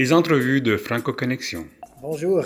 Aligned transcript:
Les 0.00 0.14
entrevues 0.14 0.62
de 0.62 0.78
Franco 0.78 1.12
Connexion. 1.12 1.66
Bonjour, 2.00 2.42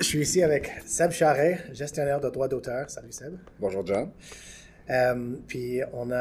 je 0.00 0.04
suis 0.06 0.20
ici 0.20 0.42
avec 0.42 0.72
Seb 0.86 1.10
Charret, 1.10 1.62
gestionnaire 1.74 2.22
de 2.22 2.30
droits 2.30 2.48
d'auteur. 2.48 2.88
Salut 2.88 3.12
Seb. 3.12 3.36
Bonjour 3.60 3.86
John. 3.86 4.10
Euh, 4.88 5.36
puis 5.46 5.82
on 5.92 6.10
a 6.10 6.14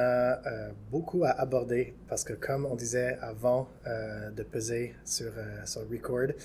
euh, 0.45 0.71
beaucoup 0.91 1.23
à 1.23 1.29
aborder 1.29 1.93
parce 2.09 2.25
que 2.25 2.33
comme 2.33 2.65
on 2.65 2.75
disait 2.75 3.17
avant 3.21 3.69
euh, 3.87 4.31
de 4.31 4.43
peser 4.43 4.95
sur, 5.05 5.31
sur 5.63 5.89
Record, 5.89 6.35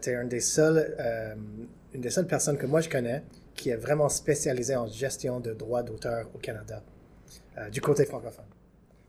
tu 0.00 0.08
es 0.08 0.14
une 0.14 0.30
des, 0.30 0.40
seules, 0.40 0.96
une 1.92 2.00
des 2.00 2.08
seules 2.08 2.26
personnes 2.26 2.56
que 2.56 2.64
moi 2.64 2.80
je 2.80 2.88
connais 2.88 3.22
qui 3.54 3.68
est 3.68 3.76
vraiment 3.76 4.08
spécialisée 4.08 4.76
en 4.76 4.86
gestion 4.86 5.40
de 5.40 5.52
droits 5.52 5.82
d'auteur 5.82 6.30
au 6.34 6.38
Canada, 6.38 6.82
du 7.70 7.82
côté 7.82 8.06
francophone. 8.06 8.46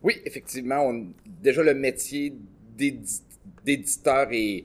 Oui, 0.02 0.20
effectivement, 0.26 0.86
on, 0.86 1.06
déjà 1.24 1.62
le 1.62 1.72
métier 1.72 2.36
d'éditeur 2.76 3.29
et 4.32 4.64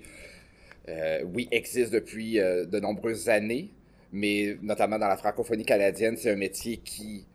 oui 1.26 1.48
existe 1.52 1.92
depuis 1.92 2.36
de 2.36 2.80
nombreuses 2.80 3.30
années, 3.30 3.72
mais 4.12 4.58
notamment 4.62 5.00
dans 5.00 5.08
la 5.08 5.18
francophonie 5.18 5.66
canadienne, 5.66 6.16
c'est 6.18 6.32
un 6.32 6.36
métier 6.36 6.78
qui 6.78 7.26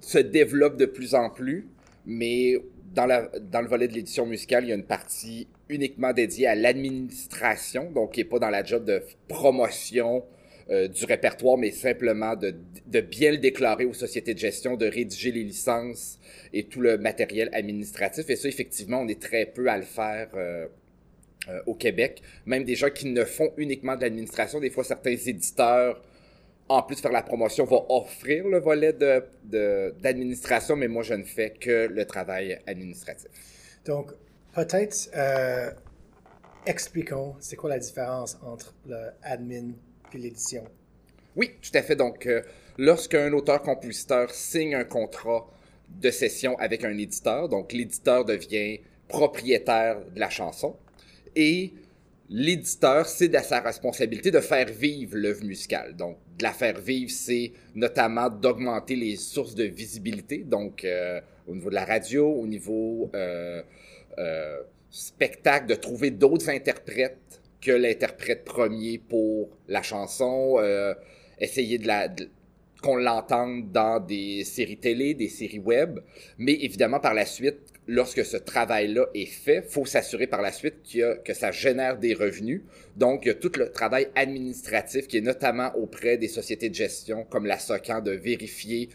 se 0.00 0.18
développe 0.18 0.76
de 0.76 0.86
plus 0.86 1.14
en 1.14 1.30
plus, 1.30 1.66
mais 2.06 2.56
dans, 2.94 3.06
la, 3.06 3.30
dans 3.50 3.60
le 3.60 3.68
volet 3.68 3.88
de 3.88 3.94
l'édition 3.94 4.26
musicale, 4.26 4.64
il 4.64 4.68
y 4.68 4.72
a 4.72 4.76
une 4.76 4.84
partie 4.84 5.48
uniquement 5.68 6.12
dédiée 6.12 6.46
à 6.46 6.54
l'administration, 6.54 7.90
donc 7.90 8.12
qui 8.12 8.20
n'est 8.20 8.24
pas 8.24 8.38
dans 8.38 8.50
la 8.50 8.64
job 8.64 8.84
de 8.84 9.02
promotion 9.28 10.24
euh, 10.70 10.86
du 10.86 11.04
répertoire, 11.04 11.56
mais 11.58 11.72
simplement 11.72 12.36
de, 12.36 12.54
de, 12.86 13.00
bien 13.00 13.32
le 13.32 13.38
déclarer 13.38 13.86
aux 13.86 13.92
sociétés 13.92 14.34
de 14.34 14.38
gestion, 14.38 14.76
de 14.76 14.86
rédiger 14.86 15.32
les 15.32 15.42
licences 15.42 16.20
et 16.52 16.62
tout 16.62 16.80
le 16.80 16.96
matériel 16.96 17.50
administratif. 17.52 18.30
Et 18.30 18.36
ça, 18.36 18.46
effectivement, 18.46 19.00
on 19.00 19.08
est 19.08 19.20
très 19.20 19.46
peu 19.46 19.66
à 19.68 19.76
le 19.76 19.82
faire. 19.82 20.28
Euh, 20.34 20.68
euh, 21.48 21.58
au 21.66 21.74
Québec, 21.74 22.22
même 22.44 22.64
des 22.64 22.74
gens 22.74 22.90
qui 22.90 23.06
ne 23.06 23.24
font 23.24 23.50
uniquement 23.56 23.96
de 23.96 24.02
l'administration, 24.02 24.60
des 24.60 24.68
fois 24.68 24.84
certains 24.84 25.16
éditeurs 25.16 26.02
en 26.68 26.82
plus 26.82 26.96
de 26.96 27.00
faire 27.00 27.12
la 27.12 27.22
promotion, 27.22 27.64
va 27.64 27.78
offrir 27.88 28.46
le 28.46 28.60
volet 28.60 28.92
d'administration, 28.92 30.74
de, 30.74 30.80
mais 30.80 30.88
moi, 30.88 31.02
je 31.02 31.14
ne 31.14 31.24
fais 31.24 31.48
que 31.50 31.88
le 31.88 32.04
travail 32.04 32.60
administratif. 32.66 33.30
Donc, 33.86 34.12
peut-être 34.52 35.08
expliquons, 36.66 37.34
c'est 37.40 37.56
quoi 37.56 37.70
la 37.70 37.78
différence 37.78 38.38
entre 38.42 38.74
l'admin 38.86 39.72
l'édition? 40.18 40.64
Oui, 41.36 41.52
tout 41.62 41.70
à 41.74 41.82
fait. 41.82 41.96
Donc, 41.96 42.26
euh, 42.26 42.42
lorsqu'un 42.78 43.32
auteur-compositeur 43.32 44.30
signe 44.30 44.74
un 44.74 44.84
contrat 44.84 45.48
de 45.88 46.10
session 46.10 46.56
avec 46.58 46.84
un 46.84 46.96
éditeur, 46.96 47.48
donc 47.48 47.72
l'éditeur 47.72 48.24
devient 48.24 48.80
propriétaire 49.08 50.00
de 50.14 50.20
la 50.20 50.30
chanson 50.30 50.76
et 51.34 51.72
l'éditeur, 52.28 53.06
c'est 53.06 53.34
à 53.34 53.42
sa 53.42 53.60
responsabilité 53.60 54.30
de 54.30 54.40
faire 54.40 54.66
vivre 54.66 55.16
l'œuvre 55.16 55.44
musicale. 55.44 55.96
Donc, 55.96 56.16
de 56.38 56.44
la 56.44 56.52
faire 56.52 56.80
vivre, 56.80 57.10
c'est 57.10 57.52
notamment 57.74 58.30
d'augmenter 58.30 58.96
les 58.96 59.16
sources 59.16 59.54
de 59.54 59.64
visibilité, 59.64 60.38
donc 60.38 60.84
euh, 60.84 61.20
au 61.48 61.54
niveau 61.54 61.70
de 61.70 61.74
la 61.74 61.84
radio, 61.84 62.28
au 62.28 62.46
niveau 62.46 63.10
euh, 63.14 63.62
spectacle, 64.90 65.66
de 65.66 65.74
trouver 65.74 66.10
d'autres 66.10 66.48
interprètes 66.50 67.39
que 67.60 67.72
l'interprète 67.72 68.44
premier 68.44 68.98
pour 68.98 69.50
la 69.68 69.82
chanson, 69.82 70.58
essayer 71.38 71.78
de 71.78 71.86
la... 71.86 72.08
qu'on 72.82 72.96
l'entende 72.96 73.70
dans 73.72 74.00
des 74.00 74.44
séries 74.44 74.78
télé, 74.78 75.14
des 75.14 75.28
séries 75.28 75.58
web, 75.58 76.00
mais 76.38 76.54
évidemment 76.54 77.00
par 77.00 77.14
la 77.14 77.26
suite, 77.26 77.58
lorsque 77.86 78.24
ce 78.24 78.36
travail-là 78.36 79.06
est 79.14 79.26
fait, 79.26 79.62
faut 79.62 79.84
s'assurer 79.84 80.26
par 80.26 80.42
la 80.42 80.52
suite 80.52 80.76
que 81.24 81.34
ça 81.34 81.50
génère 81.50 81.98
des 81.98 82.14
revenus. 82.14 82.62
Donc, 82.96 83.22
il 83.24 83.28
y 83.28 83.30
a 83.32 83.34
tout 83.34 83.52
le 83.58 83.70
travail 83.70 84.08
administratif 84.14 85.08
qui 85.08 85.18
est 85.18 85.22
notamment 85.22 85.74
auprès 85.76 86.16
des 86.16 86.28
sociétés 86.28 86.68
de 86.68 86.74
gestion 86.74 87.24
comme 87.24 87.46
la 87.46 87.58
SOCAN 87.58 88.00
de 88.00 88.12
vérifier, 88.12 88.90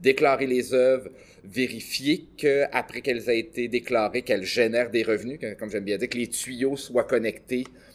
déclarer 0.00 0.46
les 0.46 0.72
œuvres, 0.72 1.10
vérifier 1.44 2.26
qu'après 2.36 3.02
qu'elles 3.02 3.28
aient 3.28 3.40
été 3.40 3.68
déclarées, 3.68 4.22
qu'elles 4.22 4.44
génèrent 4.44 4.90
des 4.90 5.02
revenus, 5.02 5.38
comme 5.58 5.70
j'aime 5.70 5.84
bien 5.84 5.98
dire, 5.98 6.08
que 6.08 6.16
les 6.16 6.28
tuyaux 6.28 6.76
soient 6.76 7.04
connectés 7.04 7.64
euh, 7.66 7.89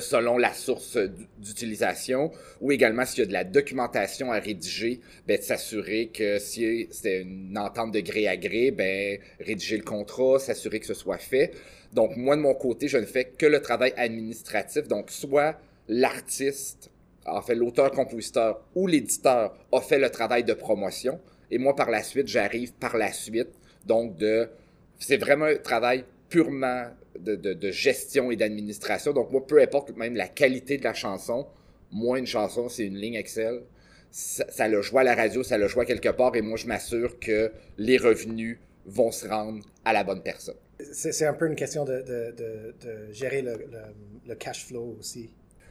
selon 0.00 0.38
la 0.38 0.52
source 0.52 0.96
d'utilisation, 1.38 2.30
ou 2.60 2.72
également 2.72 3.04
s'il 3.04 3.20
y 3.20 3.22
a 3.22 3.26
de 3.26 3.32
la 3.32 3.44
documentation 3.44 4.30
à 4.30 4.38
rédiger, 4.38 5.00
ben, 5.26 5.36
de 5.36 5.42
s'assurer 5.42 6.08
que 6.08 6.38
si 6.38 6.88
c'est 6.90 7.22
une 7.22 7.58
entente 7.58 7.92
de 7.92 8.00
gré 8.00 8.28
à 8.28 8.36
gré, 8.36 8.70
ben, 8.70 9.18
rédiger 9.40 9.76
le 9.76 9.82
contrat, 9.82 10.38
s'assurer 10.38 10.80
que 10.80 10.86
ce 10.86 10.94
soit 10.94 11.18
fait. 11.18 11.52
Donc, 11.92 12.16
moi, 12.16 12.36
de 12.36 12.40
mon 12.40 12.54
côté, 12.54 12.88
je 12.88 12.98
ne 12.98 13.06
fais 13.06 13.24
que 13.24 13.46
le 13.46 13.60
travail 13.60 13.92
administratif. 13.96 14.88
Donc, 14.88 15.10
soit 15.10 15.58
l'artiste, 15.88 16.90
en 17.26 17.42
fait, 17.42 17.54
l'auteur-compositeur 17.54 18.64
ou 18.74 18.86
l'éditeur 18.86 19.54
a 19.72 19.80
fait 19.80 19.98
le 19.98 20.10
travail 20.10 20.44
de 20.44 20.54
promotion, 20.54 21.20
et 21.50 21.58
moi, 21.58 21.76
par 21.76 21.90
la 21.90 22.02
suite, 22.02 22.28
j'arrive 22.28 22.72
par 22.74 22.96
la 22.96 23.12
suite, 23.12 23.50
donc 23.84 24.16
de... 24.16 24.48
C'est 24.98 25.16
vraiment 25.16 25.46
un 25.46 25.56
travail 25.56 26.04
purement 26.28 26.86
de, 27.18 27.70
gestion 27.70 28.30
et 28.30 28.36
d'administration. 28.36 29.12
Donc, 29.12 29.30
moi, 29.30 29.46
peu 29.46 29.60
importe 29.60 29.96
même 29.96 30.16
la 30.16 30.28
qualité 30.28 30.78
de 30.78 30.84
la 30.84 30.94
chanson, 30.94 31.46
moi, 31.90 32.18
une 32.18 32.26
chanson, 32.26 32.68
c'est 32.68 32.86
une 32.86 32.96
ligne 32.96 33.14
Excel. 33.14 33.62
Ça, 34.10 34.68
le 34.68 34.82
joue 34.82 34.98
à 34.98 35.04
la 35.04 35.14
radio, 35.14 35.42
ça 35.42 35.56
le 35.56 35.68
joue 35.68 35.80
quelque 35.84 36.10
part, 36.10 36.36
et 36.36 36.42
moi, 36.42 36.56
je 36.56 36.66
m'assure 36.66 37.18
que 37.18 37.50
les 37.78 37.96
revenus 37.96 38.58
vont 38.84 39.10
se 39.10 39.26
rendre 39.26 39.64
à 39.84 39.92
la 39.92 40.04
bonne 40.04 40.22
personne. 40.22 40.56
C'est 40.80 41.26
un 41.26 41.34
peu 41.34 41.46
une 41.46 41.54
question 41.54 41.84
de, 41.84 42.04
gérer 43.12 43.42
le, 43.42 43.56
le, 44.26 44.34
cash 44.34 44.66
flow 44.66 44.96
aussi. 44.98 45.30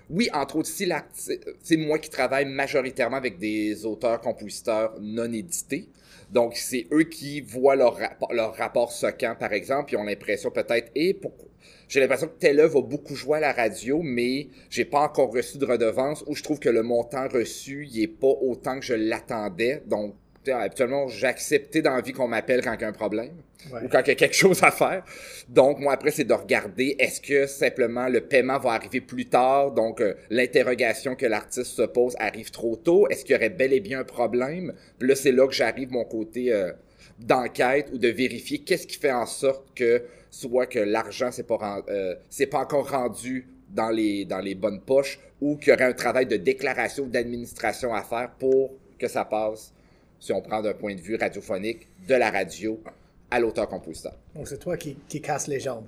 Oui, 0.09 0.29
entre 0.33 0.57
autres, 0.57 0.69
c'est 0.69 1.77
moi 1.77 1.99
qui 1.99 2.09
travaille 2.09 2.45
majoritairement 2.45 3.17
avec 3.17 3.37
des 3.37 3.85
auteurs-compositeurs 3.85 4.95
non 4.99 5.31
édités. 5.31 5.87
Donc, 6.31 6.55
c'est 6.55 6.87
eux 6.91 7.03
qui 7.03 7.41
voient 7.41 7.75
leur, 7.75 7.97
rapport, 7.97 8.33
leur 8.33 8.55
rapport 8.55 8.91
SOCAN, 8.91 9.35
par 9.37 9.53
exemple, 9.53 9.93
ils 9.93 9.97
ont 9.97 10.03
l'impression 10.03 10.49
peut-être, 10.49 10.89
et 10.95 11.13
pourquoi? 11.13 11.49
J'ai 11.89 11.99
l'impression 11.99 12.27
que 12.27 12.39
telle 12.39 12.61
œuvre 12.61 12.81
va 12.81 12.87
beaucoup 12.87 13.15
jouer 13.15 13.37
à 13.37 13.41
la 13.41 13.51
radio, 13.51 14.01
mais 14.01 14.47
j'ai 14.69 14.85
pas 14.85 15.01
encore 15.01 15.33
reçu 15.33 15.57
de 15.57 15.65
redevance 15.65 16.23
ou 16.25 16.35
je 16.35 16.41
trouve 16.41 16.57
que 16.59 16.69
le 16.69 16.83
montant 16.83 17.27
reçu, 17.27 17.85
il 17.91 18.01
est 18.01 18.07
pas 18.07 18.33
autant 18.41 18.79
que 18.79 18.85
je 18.85 18.93
l'attendais. 18.93 19.83
Donc, 19.87 20.15
habituellement, 20.49 21.07
j'acceptais 21.07 21.81
d'envie 21.81 22.13
qu'on 22.13 22.27
m'appelle 22.27 22.61
quand 22.63 22.73
il 22.73 22.81
y 22.81 22.83
a 22.83 22.87
un 22.87 22.93
problème 22.93 23.33
ou 23.71 23.87
quand 23.89 24.01
il 24.05 24.07
y 24.07 24.11
a 24.11 24.15
quelque 24.15 24.35
chose 24.35 24.63
à 24.63 24.71
faire. 24.71 25.03
Donc, 25.47 25.79
moi, 25.79 25.93
après, 25.93 26.11
c'est 26.11 26.23
de 26.23 26.33
regarder, 26.33 26.95
est-ce 26.99 27.21
que 27.21 27.45
simplement 27.45 28.07
le 28.07 28.21
paiement 28.21 28.57
va 28.57 28.71
arriver 28.71 29.01
plus 29.01 29.25
tard? 29.25 29.71
Donc, 29.71 30.01
euh, 30.01 30.15
l'interrogation 30.29 31.15
que 31.15 31.25
l'artiste 31.25 31.71
se 31.71 31.83
pose 31.83 32.15
arrive 32.19 32.51
trop 32.51 32.75
tôt. 32.75 33.07
Est-ce 33.09 33.23
qu'il 33.23 33.33
y 33.33 33.37
aurait 33.37 33.49
bel 33.49 33.73
et 33.73 33.79
bien 33.79 33.99
un 33.99 34.03
problème? 34.03 34.73
Puis 34.97 35.07
là, 35.07 35.15
c'est 35.15 35.31
là 35.31 35.47
que 35.47 35.53
j'arrive 35.53 35.91
mon 35.91 36.05
côté 36.05 36.51
euh, 36.51 36.71
d'enquête 37.19 37.89
ou 37.93 37.97
de 37.97 38.07
vérifier 38.07 38.59
qu'est-ce 38.59 38.87
qui 38.87 38.97
fait 38.97 39.11
en 39.11 39.25
sorte 39.25 39.65
que 39.75 40.03
soit 40.31 40.65
que 40.65 40.79
l'argent 40.79 41.29
c'est 41.31 41.45
pas 41.45 41.83
euh, 41.89 42.15
c'est 42.29 42.45
pas 42.47 42.59
encore 42.59 42.89
rendu 42.89 43.47
dans 43.69 43.89
les 43.89 44.23
dans 44.23 44.39
les 44.39 44.55
bonnes 44.55 44.79
poches 44.79 45.19
ou 45.41 45.57
qu'il 45.57 45.69
y 45.69 45.73
aurait 45.73 45.83
un 45.83 45.93
travail 45.93 46.25
de 46.25 46.37
déclaration 46.37 47.05
d'administration 47.05 47.93
à 47.93 48.01
faire 48.01 48.31
pour 48.39 48.71
que 48.97 49.07
ça 49.07 49.25
passe 49.25 49.73
si 50.21 50.31
on 50.31 50.41
prend 50.41 50.61
d'un 50.61 50.73
point 50.73 50.95
de 50.95 51.01
vue 51.01 51.15
radiophonique, 51.15 51.89
de 52.07 52.15
la 52.15 52.31
radio 52.31 52.81
à 53.29 53.39
l'auteur-compositeur. 53.39 54.17
Donc, 54.35 54.47
c'est 54.47 54.59
toi 54.59 54.77
qui, 54.77 54.97
qui 55.09 55.21
casse 55.21 55.47
les 55.47 55.59
jambes. 55.59 55.87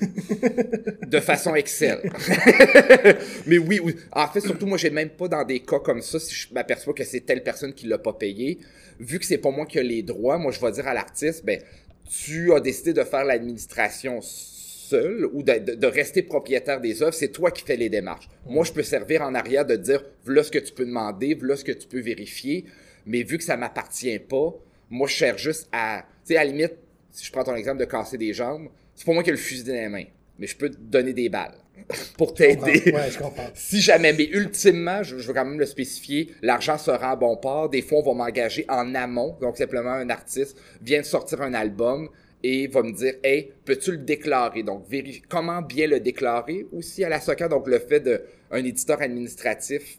de 1.06 1.18
façon 1.18 1.56
Excel. 1.56 1.98
Mais 3.46 3.58
oui, 3.58 3.80
en 4.12 4.28
fait, 4.28 4.40
surtout, 4.40 4.66
moi, 4.66 4.78
j'ai 4.78 4.90
même 4.90 5.10
pas 5.10 5.26
dans 5.26 5.44
des 5.44 5.60
cas 5.60 5.80
comme 5.80 6.02
ça, 6.02 6.20
si 6.20 6.32
je 6.32 6.54
m'aperçois 6.54 6.94
que 6.94 7.02
c'est 7.02 7.20
telle 7.20 7.42
personne 7.42 7.74
qui 7.74 7.86
l'a 7.86 7.98
pas 7.98 8.12
payé, 8.12 8.58
vu 9.00 9.18
que 9.18 9.24
c'est 9.24 9.38
pas 9.38 9.50
moi 9.50 9.66
qui 9.66 9.78
ai 9.78 9.82
les 9.82 10.02
droits, 10.02 10.38
moi, 10.38 10.52
je 10.52 10.60
vais 10.60 10.70
dire 10.70 10.86
à 10.86 10.94
l'artiste, 10.94 11.44
ben, 11.44 11.60
tu 12.08 12.52
as 12.54 12.60
décidé 12.60 12.92
de 12.92 13.02
faire 13.02 13.24
l'administration 13.24 14.20
seul 14.22 15.26
ou 15.32 15.42
de, 15.42 15.74
de, 15.74 15.86
rester 15.86 16.22
propriétaire 16.22 16.80
des 16.80 17.02
œuvres, 17.02 17.14
c'est 17.14 17.28
toi 17.28 17.50
qui 17.50 17.62
fais 17.62 17.76
les 17.76 17.88
démarches. 17.88 18.28
Moi, 18.46 18.64
je 18.64 18.72
peux 18.72 18.84
servir 18.84 19.22
en 19.22 19.34
arrière 19.34 19.66
de 19.66 19.74
dire, 19.74 20.04
voilà 20.24 20.44
ce 20.44 20.50
que 20.50 20.58
tu 20.58 20.72
peux 20.72 20.86
demander, 20.86 21.34
voilà 21.34 21.56
ce 21.56 21.64
que 21.64 21.72
tu 21.72 21.88
peux 21.88 22.00
vérifier. 22.00 22.64
Mais 23.08 23.22
vu 23.22 23.38
que 23.38 23.44
ça 23.44 23.56
m'appartient 23.56 24.18
pas, 24.18 24.54
moi, 24.90 25.08
je 25.08 25.14
cherche 25.14 25.42
juste 25.42 25.68
à. 25.72 26.04
Tu 26.24 26.34
sais, 26.34 26.36
à 26.36 26.44
la 26.44 26.50
limite, 26.50 26.74
si 27.10 27.24
je 27.24 27.32
prends 27.32 27.42
ton 27.42 27.56
exemple 27.56 27.78
de 27.78 27.86
casser 27.86 28.18
des 28.18 28.32
jambes, 28.32 28.68
c'est 28.94 29.06
pas 29.06 29.12
moi 29.12 29.22
qui 29.22 29.30
ai 29.30 29.32
le 29.32 29.38
fusil 29.38 29.64
dans 29.64 29.72
les 29.72 29.88
mains. 29.88 30.04
Mais 30.38 30.46
je 30.46 30.56
peux 30.56 30.70
te 30.70 30.76
donner 30.76 31.12
des 31.12 31.28
balles 31.28 31.56
pour 32.18 32.34
t'aider. 32.34 32.92
Ouais, 32.92 33.10
je 33.10 33.18
comprends. 33.18 33.48
si 33.54 33.80
jamais, 33.80 34.12
mais 34.12 34.28
ultimement, 34.30 35.02
je, 35.02 35.16
veux 35.16 35.32
quand 35.32 35.44
même 35.44 35.58
le 35.58 35.66
spécifier, 35.66 36.32
l'argent 36.42 36.78
sera 36.78 37.12
à 37.12 37.16
bon 37.16 37.36
port. 37.36 37.70
Des 37.70 37.82
fois, 37.82 37.98
on 37.98 38.02
va 38.02 38.24
m'engager 38.24 38.64
en 38.68 38.94
amont. 38.94 39.36
Donc, 39.40 39.56
simplement, 39.56 39.92
un 39.92 40.10
artiste 40.10 40.56
vient 40.82 41.00
de 41.00 41.06
sortir 41.06 41.40
un 41.42 41.54
album 41.54 42.08
et 42.42 42.68
va 42.68 42.82
me 42.82 42.92
dire, 42.92 43.14
hey, 43.24 43.52
peux-tu 43.64 43.92
le 43.92 43.98
déclarer? 43.98 44.62
Donc, 44.62 44.84
comment 45.28 45.62
bien 45.62 45.86
le 45.86 45.98
déclarer 45.98 46.66
aussi 46.72 47.02
à 47.02 47.08
la 47.08 47.20
SOCA? 47.20 47.48
Donc, 47.48 47.66
le 47.66 47.78
fait 47.78 48.00
d'un 48.00 48.64
éditeur 48.64 49.00
administratif 49.00 49.98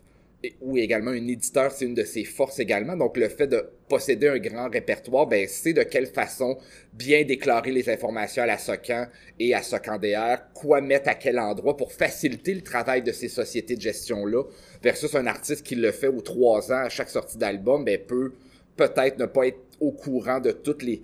ou 0.61 0.77
également 0.77 1.11
un 1.11 1.27
éditeur, 1.27 1.71
c'est 1.71 1.85
une 1.85 1.93
de 1.93 2.03
ses 2.03 2.23
forces 2.23 2.59
également. 2.59 2.95
Donc, 2.95 3.17
le 3.17 3.27
fait 3.27 3.47
de 3.47 3.69
posséder 3.89 4.27
un 4.29 4.37
grand 4.37 4.69
répertoire, 4.69 5.27
ben, 5.27 5.45
c'est 5.49 5.73
de 5.73 5.83
quelle 5.83 6.07
façon 6.07 6.57
bien 6.93 7.23
déclarer 7.23 7.71
les 7.71 7.89
informations 7.89 8.43
à 8.43 8.45
la 8.45 8.57
SOCAN 8.57 9.07
et 9.39 9.53
à 9.53 9.61
SOCAN-DR, 9.61 10.53
quoi 10.53 10.79
mettre 10.79 11.09
à 11.09 11.15
quel 11.15 11.39
endroit 11.39 11.75
pour 11.75 11.91
faciliter 11.91 12.53
le 12.53 12.61
travail 12.61 13.01
de 13.01 13.11
ces 13.11 13.27
sociétés 13.27 13.75
de 13.75 13.81
gestion-là, 13.81 14.43
versus 14.81 15.13
un 15.15 15.27
artiste 15.27 15.63
qui 15.63 15.75
le 15.75 15.91
fait 15.91 16.07
aux 16.07 16.21
trois 16.21 16.71
ans 16.71 16.85
à 16.85 16.89
chaque 16.89 17.09
sortie 17.09 17.37
d'album, 17.37 17.83
ben, 17.83 17.99
peut 17.99 18.31
peut-être 18.77 19.19
ne 19.19 19.25
pas 19.25 19.47
être 19.47 19.59
au 19.81 19.91
courant 19.91 20.39
de 20.39 20.51
toutes 20.51 20.83
les, 20.83 21.01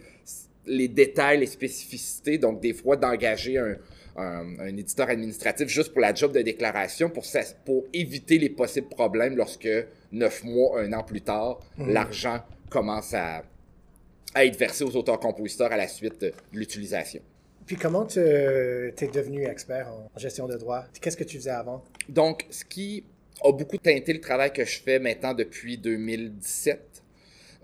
les 0.66 0.88
détails, 0.88 1.40
les 1.40 1.46
spécificités. 1.46 2.38
Donc, 2.38 2.62
des 2.62 2.74
fois, 2.74 2.96
d'engager 2.96 3.58
un, 3.58 3.76
un, 4.16 4.78
éditeur 4.78 5.10
administratif 5.10 5.68
juste 5.68 5.92
pour 5.92 6.02
la 6.02 6.14
job 6.14 6.32
de 6.32 6.42
déclaration, 6.42 7.10
pour, 7.10 7.24
pour 7.66 7.84
éviter 7.94 8.38
les 8.38 8.50
possibles 8.50 8.88
problèmes 8.88 9.36
lorsque 9.36 9.70
neuf 10.12 10.44
mois, 10.44 10.82
un 10.82 10.94
an 10.94 11.04
plus 11.04 11.22
tard, 11.22 11.60
mhm. 11.78 11.92
l'argent 11.92 12.40
commence 12.70 13.14
à, 13.14 13.44
à 14.34 14.46
être 14.46 14.58
versé 14.58 14.84
aux 14.84 14.96
auteurs-compositeurs 14.96 15.72
à 15.72 15.78
la 15.78 15.88
suite 15.88 16.22
de 16.22 16.34
l'utilisation. 16.54 17.22
Puis 17.66 17.78
comment 17.78 18.06
tu 18.06 18.20
es 18.20 19.08
devenu 19.14 19.46
expert 19.46 19.88
en 19.88 20.20
gestion 20.20 20.48
de 20.48 20.56
droit? 20.56 20.86
Qu'est-ce 21.02 21.18
que 21.18 21.24
tu 21.24 21.38
faisais 21.38 21.50
avant? 21.50 21.84
Donc, 22.08 22.46
ce 22.52 22.64
qui 22.64 23.04
a 23.44 23.52
beaucoup 23.52 23.78
teinté 23.78 24.14
le 24.14 24.22
travail 24.22 24.54
que 24.54 24.64
je 24.64 24.80
fais 24.80 25.00
maintenant 25.00 25.34
depuis 25.34 25.78
2017, 25.78 27.04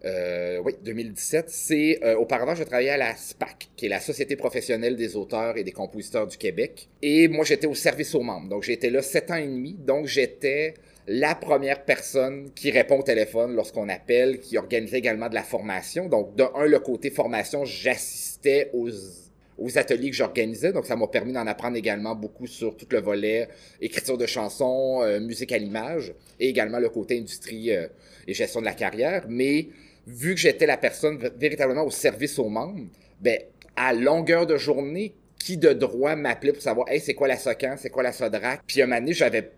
euh, 0.04 0.60
oui, 0.64 0.74
2017. 0.84 1.50
C'est 1.50 2.00
euh, 2.04 2.16
auparavant, 2.16 2.56
je 2.56 2.64
travaillais 2.64 2.90
à 2.90 2.98
la 2.98 3.16
SPAC, 3.16 3.70
qui 3.76 3.86
est 3.86 3.90
la 3.90 4.00
Société 4.00 4.36
professionnelle 4.36 4.96
des 4.96 5.16
auteurs 5.16 5.58
et 5.58 5.64
des 5.64 5.72
compositeurs 5.72 6.28
du 6.28 6.38
Québec. 6.38 6.90
Et 7.02 7.28
moi, 7.28 7.46
j'étais 7.46 7.68
au 7.68 7.76
service 7.76 8.16
aux 8.16 8.22
membres. 8.22 8.50
Donc, 8.50 8.64
j'étais 8.64 8.90
là 8.90 9.02
sept 9.02 9.30
ans 9.30 9.36
et 9.36 9.46
demi. 9.46 9.74
Donc, 9.74 10.08
j'étais 10.08 10.74
la 11.08 11.36
première 11.36 11.84
personne 11.86 12.52
qui 12.56 12.72
répond 12.72 13.00
au 13.00 13.04
téléphone 13.04 13.56
lorsqu'on 13.56 13.90
appelle, 13.90 14.40
qui 14.40 14.58
organisait 14.58 14.98
également 14.98 15.30
de 15.30 15.36
la 15.36 15.44
formation. 15.44 16.08
Donc, 16.10 16.36
de 16.36 16.46
un, 16.56 16.66
le 16.66 16.80
côté 16.80 17.12
formation, 17.12 17.64
j'assistais 17.66 18.72
aux 18.74 19.78
ateliers 19.78 20.10
que 20.10 20.16
j'organisais. 20.16 20.74
Donc, 20.74 20.88
ça 20.88 20.96
m'a 20.96 21.08
permis 21.08 21.34
d'en 21.34 21.46
apprendre 21.46 21.78
également 21.78 22.16
beaucoup 22.16 22.48
sur 22.48 22.76
tout 22.76 22.88
le 22.90 23.02
volet 23.02 23.50
écriture 23.82 24.18
de 24.18 24.26
chansons, 24.26 25.02
euh, 25.04 25.20
musique 25.20 25.52
à 25.52 25.60
l'image, 25.60 26.14
et 26.40 26.50
également 26.50 26.80
le 26.80 26.90
côté 26.90 27.20
industrie 27.20 27.70
et 27.70 28.34
gestion 28.34 28.62
de 28.62 28.66
la 28.66 28.74
carrière. 28.74 29.26
Mais 29.30 29.68
vu 30.08 30.36
que 30.36 30.40
j'étais 30.40 30.66
la 30.66 30.78
personne 30.78 31.18
véritablement 31.38 31.84
au 31.84 31.92
service 31.92 32.40
aux 32.40 32.50
membres, 32.50 32.88
ben, 33.20 33.40
à 33.76 33.94
longueur 33.94 34.46
de 34.46 34.58
journée, 34.58 35.16
qui 35.38 35.58
de 35.58 35.74
droit 35.74 36.16
m'appelait 36.16 36.54
pour 36.54 36.62
savoir, 36.62 36.88
hey, 36.90 37.00
c'est 37.00 37.14
quoi 37.14 37.28
la 37.28 37.38
SOCAN, 37.38 37.76
c'est 37.78 37.90
quoi 37.90 38.04
la 38.04 38.12
SODRAC? 38.12 38.62
Puis 38.68 38.82
à 38.82 38.84
un 38.84 38.88
moment 38.88 39.00
donné, 39.00 39.14
j'avais, 39.14 39.52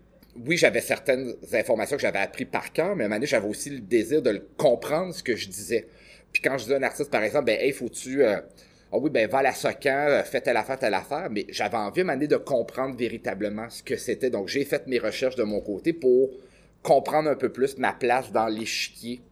oui, 0.46 0.56
j'avais 0.56 0.80
certaines 0.80 1.34
informations 1.52 1.96
que 1.96 2.02
j'avais 2.02 2.18
appris 2.18 2.46
par 2.46 2.72
cœur, 2.72 2.96
mais 2.96 3.04
à 3.04 3.06
un 3.06 3.10
moment 3.10 3.24
j'avais 3.26 3.48
aussi 3.48 3.70
le 3.70 3.80
désir 3.80 4.22
de 4.22 4.46
comprendre, 4.56 5.14
ce 5.14 5.22
que 5.22 5.36
je 5.36 5.48
disais. 5.48 5.86
Puis 6.32 6.42
quand 6.42 6.56
je 6.56 6.64
disais 6.64 6.74
à 6.74 6.78
un 6.78 6.82
artiste, 6.82 7.10
par 7.10 7.22
exemple, 7.22 7.46
ben, 7.46 7.60
hey, 7.60 7.72
faut-tu, 7.72 8.24
ah 8.94 8.98
oui, 8.98 9.10
ben, 9.10 9.28
va 9.28 9.38
à 9.38 9.42
la 9.42 9.52
SOCAN, 9.52 10.06
euh, 10.08 10.22
fais 10.22 10.40
telle 10.40 10.56
affaire, 10.56 10.78
telle 10.78 10.94
affaire, 10.94 11.28
mais 11.28 11.46
j'avais 11.48 11.76
envie 11.76 12.00
à 12.00 12.02
un 12.02 12.06
moment 12.06 12.16
donné 12.16 12.28
de 12.28 12.36
comprendre 12.36 12.96
véritablement 12.96 13.68
ce 13.68 13.82
que 13.82 13.96
c'était. 13.96 14.30
Donc, 14.30 14.46
j'ai 14.46 14.64
fait 14.64 14.86
mes 14.86 15.00
recherches 15.00 15.34
de 15.34 15.42
mon 15.42 15.60
côté 15.60 15.92
pour 15.92 16.30
comprendre 16.84 17.30
un 17.30 17.34
peu 17.34 17.50
plus 17.50 17.78
ma 17.78 17.92
place 17.92 18.30
dans 18.30 18.46
l'échiquier. 18.46 19.22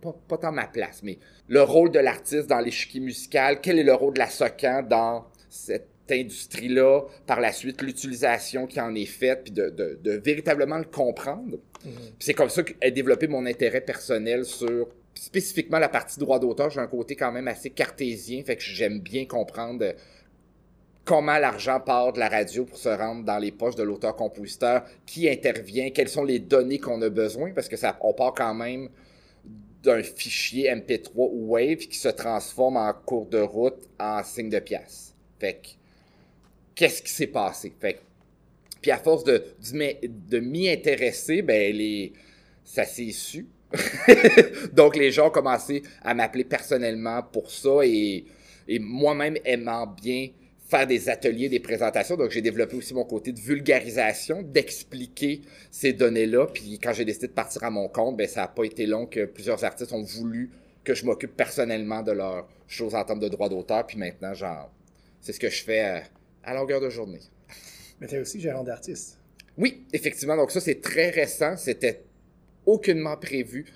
Pas, 0.00 0.14
pas, 0.28 0.38
tant 0.38 0.52
ma 0.52 0.66
place, 0.66 1.02
mais 1.02 1.18
le 1.48 1.60
rôle 1.62 1.90
de 1.90 1.98
l'artiste 1.98 2.46
dans 2.46 2.60
l'échiquier 2.60 3.00
musical. 3.00 3.60
Quel 3.60 3.78
est 3.78 3.84
le 3.84 3.94
rôle 3.94 4.14
de 4.14 4.20
la 4.20 4.28
SOCAN 4.28 4.84
dans 4.88 5.26
cette 5.50 5.88
industrie-là? 6.08 7.02
Par 7.26 7.40
la 7.40 7.52
suite, 7.52 7.82
l'utilisation 7.82 8.66
qui 8.66 8.80
en 8.80 8.94
est 8.94 9.06
faite, 9.06 9.42
puis 9.44 9.52
de, 9.52 9.68
de, 9.68 9.98
de 10.00 10.12
véritablement 10.12 10.78
le 10.78 10.84
comprendre? 10.84 11.58
Mm-hmm. 11.84 12.12
C'est 12.20 12.34
comme 12.34 12.48
ça 12.48 12.62
qu'est 12.62 12.90
développé 12.92 13.26
mon 13.26 13.44
intérêt 13.44 13.80
personnel 13.80 14.44
sur 14.44 14.88
spécifiquement 15.14 15.80
la 15.80 15.88
partie 15.88 16.20
droit 16.20 16.38
d'auteur. 16.38 16.70
J'ai 16.70 16.80
un 16.80 16.86
côté 16.86 17.16
quand 17.16 17.32
même 17.32 17.48
assez 17.48 17.70
cartésien, 17.70 18.44
fait 18.44 18.56
que 18.56 18.62
j'aime 18.62 19.00
bien 19.00 19.26
comprendre 19.26 19.84
comment 21.10 21.38
l'argent 21.38 21.80
part 21.80 22.12
de 22.12 22.20
la 22.20 22.28
radio 22.28 22.64
pour 22.64 22.78
se 22.78 22.88
rendre 22.88 23.24
dans 23.24 23.38
les 23.38 23.50
poches 23.50 23.74
de 23.74 23.82
l'auteur-compositeur, 23.82 24.84
qui 25.04 25.28
intervient, 25.28 25.90
quelles 25.90 26.08
sont 26.08 26.22
les 26.22 26.38
données 26.38 26.78
qu'on 26.78 27.02
a 27.02 27.08
besoin, 27.08 27.50
parce 27.50 27.68
que 27.68 27.76
ça, 27.76 27.98
on 28.00 28.12
part 28.12 28.32
quand 28.32 28.54
même 28.54 28.88
d'un 29.82 30.04
fichier 30.04 30.72
MP3 30.72 31.10
ou 31.16 31.48
Wave 31.48 31.78
qui 31.78 31.98
se 31.98 32.10
transforme 32.10 32.76
en 32.76 32.92
cours 32.92 33.26
de 33.26 33.40
route 33.40 33.88
en 33.98 34.22
signe 34.22 34.50
de 34.50 34.60
pièce. 34.60 35.12
Fait 35.40 35.54
que, 35.54 35.68
qu'est-ce 36.76 37.02
qui 37.02 37.10
s'est 37.10 37.26
passé? 37.26 37.72
Fait 37.80 37.98
puis 38.80 38.92
à 38.92 38.98
force 38.98 39.24
de, 39.24 39.44
de 40.04 40.38
m'y 40.38 40.70
intéresser, 40.70 41.42
ben, 41.42 41.74
les, 41.74 42.12
ça 42.62 42.84
s'est 42.84 43.10
su. 43.10 43.48
Donc, 44.72 44.94
les 44.94 45.10
gens 45.10 45.26
ont 45.26 45.32
commencé 45.32 45.82
à 46.02 46.14
m'appeler 46.14 46.44
personnellement 46.44 47.20
pour 47.24 47.50
ça 47.50 47.80
et 47.84 48.24
moi-même 48.78 49.36
aimant 49.44 49.88
bien 49.88 50.28
faire 50.70 50.86
des 50.86 51.08
ateliers, 51.08 51.48
des 51.48 51.60
présentations. 51.60 52.16
Donc, 52.16 52.30
j'ai 52.30 52.42
développé 52.42 52.76
aussi 52.76 52.94
mon 52.94 53.04
côté 53.04 53.32
de 53.32 53.40
vulgarisation, 53.40 54.42
d'expliquer 54.42 55.42
ces 55.70 55.92
données-là. 55.92 56.46
Puis, 56.46 56.78
quand 56.78 56.92
j'ai 56.92 57.04
décidé 57.04 57.26
de 57.26 57.32
partir 57.32 57.64
à 57.64 57.70
mon 57.70 57.88
compte, 57.88 58.16
ben, 58.16 58.28
ça 58.28 58.42
n'a 58.42 58.48
pas 58.48 58.64
été 58.64 58.86
long 58.86 59.06
que 59.06 59.24
plusieurs 59.24 59.64
artistes 59.64 59.92
ont 59.92 60.02
voulu 60.02 60.50
que 60.84 60.94
je 60.94 61.04
m'occupe 61.04 61.36
personnellement 61.36 62.02
de 62.02 62.12
leurs 62.12 62.48
choses 62.68 62.94
en 62.94 63.04
termes 63.04 63.20
de 63.20 63.28
droit 63.28 63.48
d'auteur. 63.48 63.86
Puis 63.86 63.98
maintenant, 63.98 64.32
genre, 64.32 64.72
c'est 65.20 65.32
ce 65.32 65.40
que 65.40 65.50
je 65.50 65.62
fais 65.62 65.84
euh, 65.84 66.00
à, 66.44 66.54
longueur 66.54 66.80
de 66.80 66.88
journée. 66.88 67.20
Mais 68.00 68.06
tu 68.06 68.14
es 68.14 68.18
aussi 68.20 68.40
gérant 68.40 68.62
d'artiste. 68.62 69.18
Oui, 69.58 69.84
effectivement. 69.92 70.36
Donc, 70.36 70.52
ça, 70.52 70.60
c'est 70.60 70.80
très 70.80 71.10
récent. 71.10 71.56
C'était 71.56 72.04
aucunement 72.64 73.16
prévu. 73.16 73.66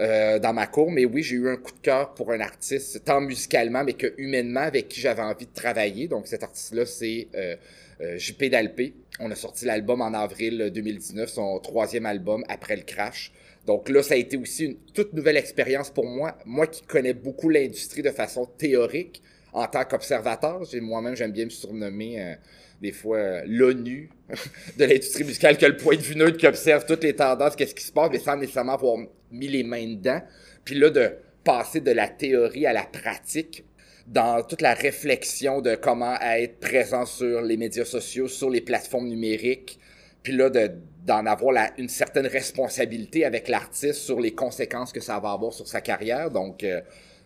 Euh, 0.00 0.38
dans 0.38 0.54
ma 0.54 0.66
cour. 0.66 0.90
Mais 0.90 1.04
oui, 1.04 1.22
j'ai 1.22 1.36
eu 1.36 1.50
un 1.50 1.56
coup 1.56 1.72
de 1.72 1.80
cœur 1.80 2.14
pour 2.14 2.32
un 2.32 2.40
artiste, 2.40 3.04
tant 3.04 3.20
musicalement, 3.20 3.84
mais 3.84 3.92
que 3.92 4.14
humainement, 4.16 4.60
avec 4.60 4.88
qui 4.88 4.98
j'avais 4.98 5.20
envie 5.20 5.44
de 5.44 5.52
travailler. 5.52 6.08
Donc 6.08 6.26
cet 6.26 6.42
artiste-là, 6.42 6.86
c'est 6.86 7.28
euh, 7.34 7.54
euh 8.00 8.16
JP 8.16 8.44
Dalpé. 8.44 8.94
On 9.18 9.30
a 9.30 9.34
sorti 9.34 9.66
l'album 9.66 10.00
en 10.00 10.14
avril 10.14 10.70
2019, 10.72 11.28
son 11.28 11.58
troisième 11.58 12.06
album 12.06 12.42
après 12.48 12.76
le 12.76 12.82
crash. 12.82 13.30
Donc 13.66 13.90
là, 13.90 14.02
ça 14.02 14.14
a 14.14 14.16
été 14.16 14.38
aussi 14.38 14.64
une 14.66 14.76
toute 14.94 15.12
nouvelle 15.12 15.36
expérience 15.36 15.90
pour 15.90 16.06
moi. 16.06 16.38
Moi 16.46 16.66
qui 16.66 16.80
connais 16.80 17.12
beaucoup 17.12 17.50
l'industrie 17.50 18.00
de 18.00 18.10
façon 18.10 18.46
théorique 18.46 19.22
en 19.52 19.66
tant 19.66 19.84
qu'observateur, 19.84 20.62
moi-même 20.80 21.14
j'aime 21.14 21.32
bien 21.32 21.44
me 21.44 21.50
surnommer 21.50 22.36
des 22.80 22.92
fois 22.92 23.18
euh, 23.18 23.42
l'ONU 23.46 24.10
de 24.78 24.84
l'industrie 24.84 25.24
musicale, 25.24 25.56
qui 25.56 25.66
le 25.66 25.76
point 25.76 25.96
de 25.96 26.02
vue 26.02 26.16
neutre, 26.16 26.38
qui 26.38 26.46
observe 26.46 26.86
toutes 26.86 27.04
les 27.04 27.14
tendances, 27.14 27.56
qu'est-ce 27.56 27.74
qui 27.74 27.84
se 27.84 27.92
passe, 27.92 28.10
mais 28.10 28.18
sans 28.18 28.36
nécessairement 28.36 28.74
avoir 28.74 28.96
mis 29.30 29.48
les 29.48 29.62
mains 29.62 29.86
dedans. 29.86 30.20
Puis 30.64 30.74
là, 30.74 30.90
de 30.90 31.10
passer 31.44 31.80
de 31.80 31.90
la 31.90 32.08
théorie 32.08 32.66
à 32.66 32.72
la 32.72 32.84
pratique 32.84 33.64
dans 34.06 34.42
toute 34.42 34.60
la 34.60 34.74
réflexion 34.74 35.60
de 35.60 35.74
comment 35.74 36.18
être 36.20 36.58
présent 36.58 37.06
sur 37.06 37.42
les 37.42 37.56
médias 37.56 37.84
sociaux, 37.84 38.28
sur 38.28 38.50
les 38.50 38.60
plateformes 38.60 39.08
numériques, 39.08 39.78
puis 40.22 40.32
là, 40.32 40.50
d'en 40.50 41.26
avoir 41.26 41.70
une 41.78 41.88
certaine 41.88 42.26
responsabilité 42.26 43.24
avec 43.24 43.48
l'artiste 43.48 44.00
sur 44.00 44.20
les 44.20 44.32
conséquences 44.32 44.92
que 44.92 45.00
ça 45.00 45.18
va 45.18 45.30
avoir 45.32 45.52
sur 45.52 45.66
sa 45.66 45.80
carrière. 45.80 46.30
Donc, 46.30 46.62
euh, 46.62 46.80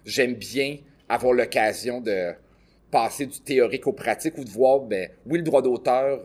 j'aime 0.05 0.35
bien 0.35 0.79
avoir 1.09 1.33
l'occasion 1.33 2.01
de 2.01 2.35
passer 2.95 3.27
du 3.27 3.41
théorique 3.41 3.89
au 3.89 3.93
pratique 3.93 4.39
ou 4.39 4.45
de 4.45 4.51
voir, 4.51 4.79
ben, 4.79 5.09
oui, 5.27 5.39
le 5.39 5.43
droit 5.43 5.63
d'auteur 5.63 6.21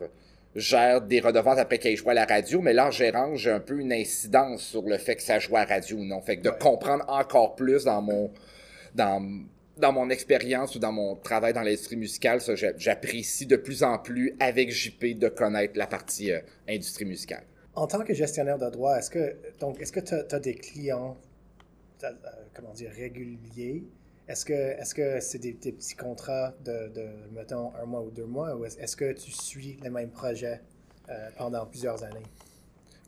gère 0.54 1.00
des 1.00 1.18
redevances 1.18 1.58
après 1.58 1.78
qu'il 1.78 1.96
joue 1.96 2.10
à 2.10 2.14
la 2.14 2.24
radio, 2.24 2.60
mais 2.60 2.72
là, 2.72 2.86
en 2.86 2.90
gérant, 2.92 3.34
j'ai 3.34 3.50
un 3.50 3.58
peu 3.58 3.80
une 3.80 3.92
incidence 3.92 4.62
sur 4.62 4.82
le 4.82 4.96
fait 4.96 5.16
que 5.16 5.22
ça 5.22 5.40
joue 5.40 5.56
à 5.56 5.64
la 5.64 5.74
radio 5.74 5.96
ou 5.96 6.04
non. 6.04 6.20
Fait 6.20 6.36
que 6.36 6.42
de 6.42 6.50
comprendre 6.50 7.04
encore 7.08 7.56
plus 7.56 7.82
dans 7.84 8.00
mon, 8.00 8.30
dans, 8.94 9.20
dans 9.78 9.92
mon 9.92 10.10
expérience 10.10 10.76
ou 10.76 10.78
dans 10.78 10.92
mon 10.92 11.16
travail 11.16 11.52
dans 11.52 11.62
l'industrie 11.62 11.96
musicale, 11.96 12.40
ça, 12.40 12.54
j'apprécie 12.54 13.46
de 13.46 13.56
plus 13.56 13.82
en 13.82 13.98
plus 13.98 14.36
avec 14.38 14.70
JP 14.70 15.18
de 15.18 15.28
connaître 15.28 15.76
la 15.76 15.88
partie 15.88 16.30
euh, 16.30 16.38
industrie 16.68 17.04
musicale. 17.04 17.42
En 17.74 17.88
tant 17.88 18.04
que 18.04 18.14
gestionnaire 18.14 18.58
de 18.58 18.70
droit, 18.70 18.96
est-ce 18.96 19.10
que 19.10 19.36
donc 19.58 19.80
est-ce 19.80 19.90
que 19.90 20.00
tu 20.00 20.14
as, 20.14 20.38
des 20.38 20.54
clients 20.54 21.16
euh, 22.04 22.10
comment 22.54 22.72
dire 22.74 22.92
réguliers 22.92 23.84
est-ce 24.30 24.44
que 24.44 24.52
est-ce 24.52 24.94
que 24.94 25.18
c'est 25.20 25.38
des, 25.38 25.52
petits 25.52 25.96
contrats 25.96 26.54
de, 26.64 26.90
mettons, 27.32 27.72
un 27.74 27.84
mois 27.84 28.00
ou 28.00 28.10
deux 28.10 28.26
mois, 28.26 28.54
ou 28.54 28.64
est-ce 28.64 28.96
que 28.96 29.12
tu 29.12 29.32
suis 29.32 29.76
les 29.82 29.90
mêmes 29.90 30.10
projets 30.10 30.60
euh, 31.08 31.28
pendant 31.36 31.66
plusieurs 31.66 32.02
années? 32.04 32.22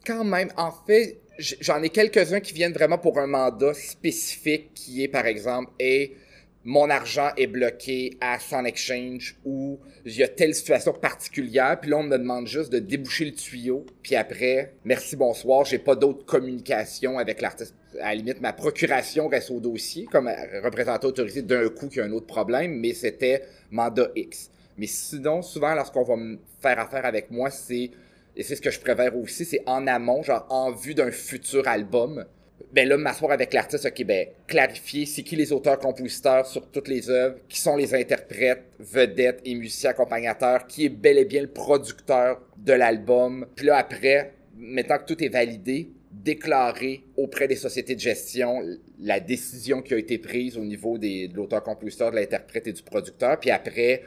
Quand 0.05 0.25
même. 0.25 0.50
En 0.57 0.73
fait, 0.73 1.21
j'en 1.38 1.81
ai 1.81 1.91
quelques-uns 1.91 2.41
qui 2.41 2.52
viennent 2.52 2.73
vraiment 2.73 2.99
pour 2.99 3.19
un 3.21 3.29
mandat 3.29 3.73
spécifique 3.73 4.73
qui 4.75 5.05
est, 5.05 5.09
par 5.09 5.26
exemple, 5.26 5.71
et 5.79 6.17
mon 6.64 6.90
argent 6.90 7.31
est 7.37 7.47
bloqué 7.47 8.16
à 8.21 8.38
Sun 8.38 8.66
Exchange 8.66 9.37
ou 9.45 9.81
il 10.04 10.16
y 10.16 10.23
a 10.23 10.28
telle 10.28 10.54
situation 10.54 10.92
particulière, 10.92 11.78
puis 11.81 11.90
là 11.90 11.99
on 11.99 12.04
me 12.04 12.16
demande 12.16 12.47
juste 12.47 12.73
de 12.73 12.78
déboucher 12.78 13.25
le 13.25 13.33
tuyau, 13.33 13.85
puis 14.02 14.14
après, 14.14 14.75
merci, 14.85 15.16
bonsoir, 15.16 15.64
j'ai 15.64 15.78
pas 15.78 15.97
d'autre 15.97 16.25
communication 16.25 17.19
avec 17.19 17.40
l'artiste. 17.40 17.75
À 18.00 18.11
la 18.11 18.14
limite, 18.14 18.40
ma 18.40 18.52
procuration 18.52 19.28
reste 19.28 19.50
au 19.50 19.61
dossier 19.61 20.07
comme 20.07 20.31
représentant 20.62 21.09
autorisé 21.09 21.42
d'un 21.42 21.69
coup 21.69 21.88
qu'il 21.88 21.99
y 21.99 22.00
a 22.00 22.04
un 22.04 22.12
autre 22.12 22.26
problème, 22.26 22.78
mais 22.78 22.95
c'était 22.95 23.42
mandat 23.71 24.09
X. 24.16 24.50
Mais 24.78 24.87
sinon, 24.87 25.42
souvent, 25.42 25.75
lorsqu'on 25.75 26.02
va 26.02 26.16
faire 26.61 26.78
affaire 26.78 27.04
avec 27.04 27.31
moi, 27.31 27.50
c'est 27.50 27.90
et 28.35 28.42
c'est 28.42 28.57
ce 28.57 28.62
que 28.62 28.71
je 28.71 28.81
préfère 28.81 29.16
aussi, 29.16 29.45
c'est 29.45 29.62
en 29.66 29.87
amont, 29.87 30.23
genre 30.23 30.47
en 30.49 30.71
vue 30.73 30.95
d'un 30.95 31.11
futur 31.11 31.69
album, 31.69 32.25
ben 32.73 32.89
là, 32.89 32.97
m'asseoir 32.97 33.33
avec 33.33 33.53
l'artiste, 33.53 33.87
ok, 33.87 34.05
ben, 34.05 34.29
clarifier 34.47 35.05
c'est 35.05 35.23
qui 35.23 35.37
les 35.37 35.53
auteurs-compositeurs 35.53 36.47
sur 36.47 36.71
toutes 36.71 36.89
les 36.89 37.11
œuvres, 37.11 37.37
qui 37.49 37.61
sont 37.61 37.77
les 37.77 37.95
interprètes, 37.95 38.65
vedettes 38.79 39.41
et 39.45 39.55
musiciens 39.55 39.91
accompagnateurs, 39.91 40.67
qui 40.67 40.87
est 40.87 40.89
bel 40.89 41.19
et 41.19 41.25
bien 41.25 41.43
le 41.43 41.49
producteur 41.49 42.41
de 42.57 42.73
l'album. 42.73 43.47
Puis 43.55 43.67
là, 43.67 43.77
après, 43.77 44.33
maintenant 44.57 44.99
que 44.99 45.05
tout 45.05 45.23
est 45.23 45.29
validé, 45.29 45.91
déclarer 46.11 47.05
auprès 47.17 47.49
des 47.49 47.57
sociétés 47.57 47.95
de 47.95 48.01
gestion 48.01 48.61
la 49.01 49.19
décision 49.19 49.83
qui 49.83 49.95
a 49.95 49.99
été 49.99 50.19
prise 50.19 50.57
au 50.57 50.65
niveau 50.65 50.99
de 50.99 51.35
l'auteur-compositeur, 51.35 52.11
de 52.11 52.17
l'interprète 52.17 52.67
et 52.67 52.73
du 52.73 52.83
producteur, 52.83 53.39
puis 53.41 53.51
après, 53.51 54.03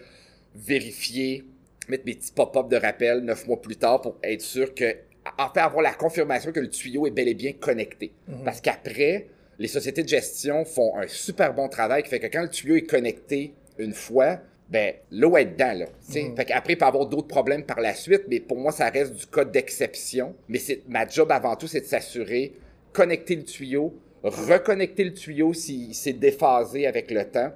vérifier, 0.56 1.44
mettre 1.88 2.06
mes 2.06 2.16
petits 2.16 2.32
pop-up 2.32 2.70
de 2.70 2.78
rappel 2.78 3.20
neuf 3.20 3.46
mois 3.48 3.62
plus 3.62 3.76
tard 3.76 4.02
pour 4.02 4.18
être 4.24 4.42
sûr 4.42 4.74
que 4.74 4.96
en 5.38 5.50
fait, 5.50 5.60
avoir 5.60 5.82
la 5.82 5.94
confirmation 5.94 6.52
que 6.52 6.60
le 6.60 6.70
tuyau 6.70 7.08
est 7.08 7.12
bel 7.12 7.28
et 7.28 7.34
bien 7.34 7.54
connecté. 7.54 8.12
Mhm. 8.28 8.44
Parce 8.44 8.62
qu'après, 8.62 9.28
les 9.58 9.68
sociétés 9.68 10.04
de 10.04 10.08
gestion 10.08 10.66
font 10.66 10.98
un 10.98 11.08
super 11.08 11.54
bon 11.54 11.68
travail 11.68 12.04
qui 12.04 12.10
fait 12.10 12.20
que 12.20 12.28
quand 12.28 12.44
le 12.44 12.50
tuyau 12.50 12.76
est 12.76 12.90
connecté 12.90 13.54
une 13.78 13.94
fois, 13.94 14.40
ben, 14.70 14.94
l'eau 15.12 15.38
est 15.38 15.46
dedans, 15.46 15.74
là. 15.74 15.86
Mhm. 16.10 16.36
Fait 16.36 16.46
qu'après, 16.46 16.74
il 16.74 16.78
peut 16.78 16.86
y 16.86 16.88
avoir 16.88 17.06
d'autres 17.06 17.28
problèmes 17.28 17.64
par 17.64 17.80
la 17.80 17.94
suite, 17.94 18.24
mais 18.28 18.40
pour 18.40 18.58
moi, 18.58 18.72
ça 18.72 18.90
reste 18.90 19.14
du 19.14 19.26
cas 19.28 19.46
d'exception. 19.46 20.36
Mais 20.48 20.60
c'est, 20.60 20.82
ma 20.88 21.08
job 21.08 21.32
avant 21.32 21.56
tout, 21.56 21.68
c'est 21.68 21.82
de 21.82 21.86
s'assurer, 21.86 22.54
connecter 22.92 23.36
le 23.36 23.44
tuyau, 23.44 23.94
reconnecter 24.24 25.04
le 25.04 25.14
tuyau 25.14 25.54
s'il 25.54 25.94
s'est 25.94 26.14
déphasé 26.14 26.88
avec 26.88 27.12
le 27.12 27.26
temps, 27.26 27.52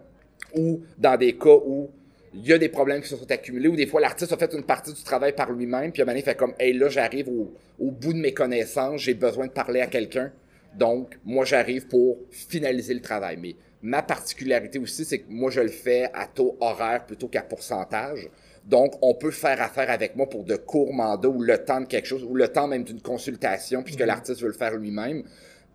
ou 0.55 0.81
dans 0.97 1.17
des 1.17 1.35
cas 1.35 1.57
où 1.65 1.89
il 2.33 2.45
y 2.45 2.53
a 2.53 2.57
des 2.57 2.69
problèmes 2.69 3.01
qui 3.01 3.09
se 3.09 3.15
sont 3.15 3.31
accumulés, 3.31 3.67
ou 3.67 3.75
des 3.75 3.87
fois 3.87 4.01
l'artiste 4.01 4.31
a 4.31 4.37
fait 4.37 4.53
une 4.53 4.63
partie 4.63 4.93
du 4.93 5.03
travail 5.03 5.33
par 5.33 5.51
lui-même, 5.51 5.91
puis 5.91 6.01
à 6.01 6.03
un 6.03 6.05
moment 6.05 6.13
donné, 6.13 6.21
il 6.21 6.25
fait 6.25 6.37
comme, 6.37 6.53
hey, 6.59 6.73
là, 6.73 6.89
j'arrive 6.89 7.29
au, 7.29 7.53
au 7.79 7.91
bout 7.91 8.13
de 8.13 8.19
mes 8.19 8.33
connaissances, 8.33 9.01
j'ai 9.01 9.13
besoin 9.13 9.47
de 9.47 9.51
parler 9.51 9.81
à 9.81 9.87
quelqu'un. 9.87 10.31
Donc, 10.75 11.17
moi, 11.25 11.45
j'arrive 11.45 11.87
pour 11.87 12.19
finaliser 12.29 12.93
le 12.93 13.01
travail. 13.01 13.37
Mais 13.37 13.55
ma 13.81 14.01
particularité 14.01 14.77
aussi, 14.79 15.05
c'est 15.05 15.19
que 15.19 15.29
moi, 15.29 15.49
je 15.49 15.61
le 15.61 15.69
fais 15.69 16.09
à 16.13 16.27
taux 16.27 16.57
horaire 16.59 17.05
plutôt 17.05 17.27
qu'à 17.27 17.41
pourcentage. 17.41 18.29
Donc, 18.65 18.93
on 19.01 19.15
peut 19.15 19.31
faire 19.31 19.61
affaire 19.61 19.89
avec 19.89 20.15
moi 20.15 20.29
pour 20.29 20.43
de 20.43 20.55
courts 20.55 20.93
mandats 20.93 21.29
ou 21.29 21.41
le 21.41 21.57
temps 21.57 21.81
de 21.81 21.87
quelque 21.87 22.05
chose, 22.05 22.23
ou 22.23 22.35
le 22.35 22.49
temps 22.49 22.67
même 22.67 22.83
d'une 22.83 23.01
consultation, 23.01 23.81
puisque 23.81 24.01
l'artiste 24.01 24.41
veut 24.41 24.47
le 24.47 24.53
faire 24.53 24.75
lui-même. 24.75 25.23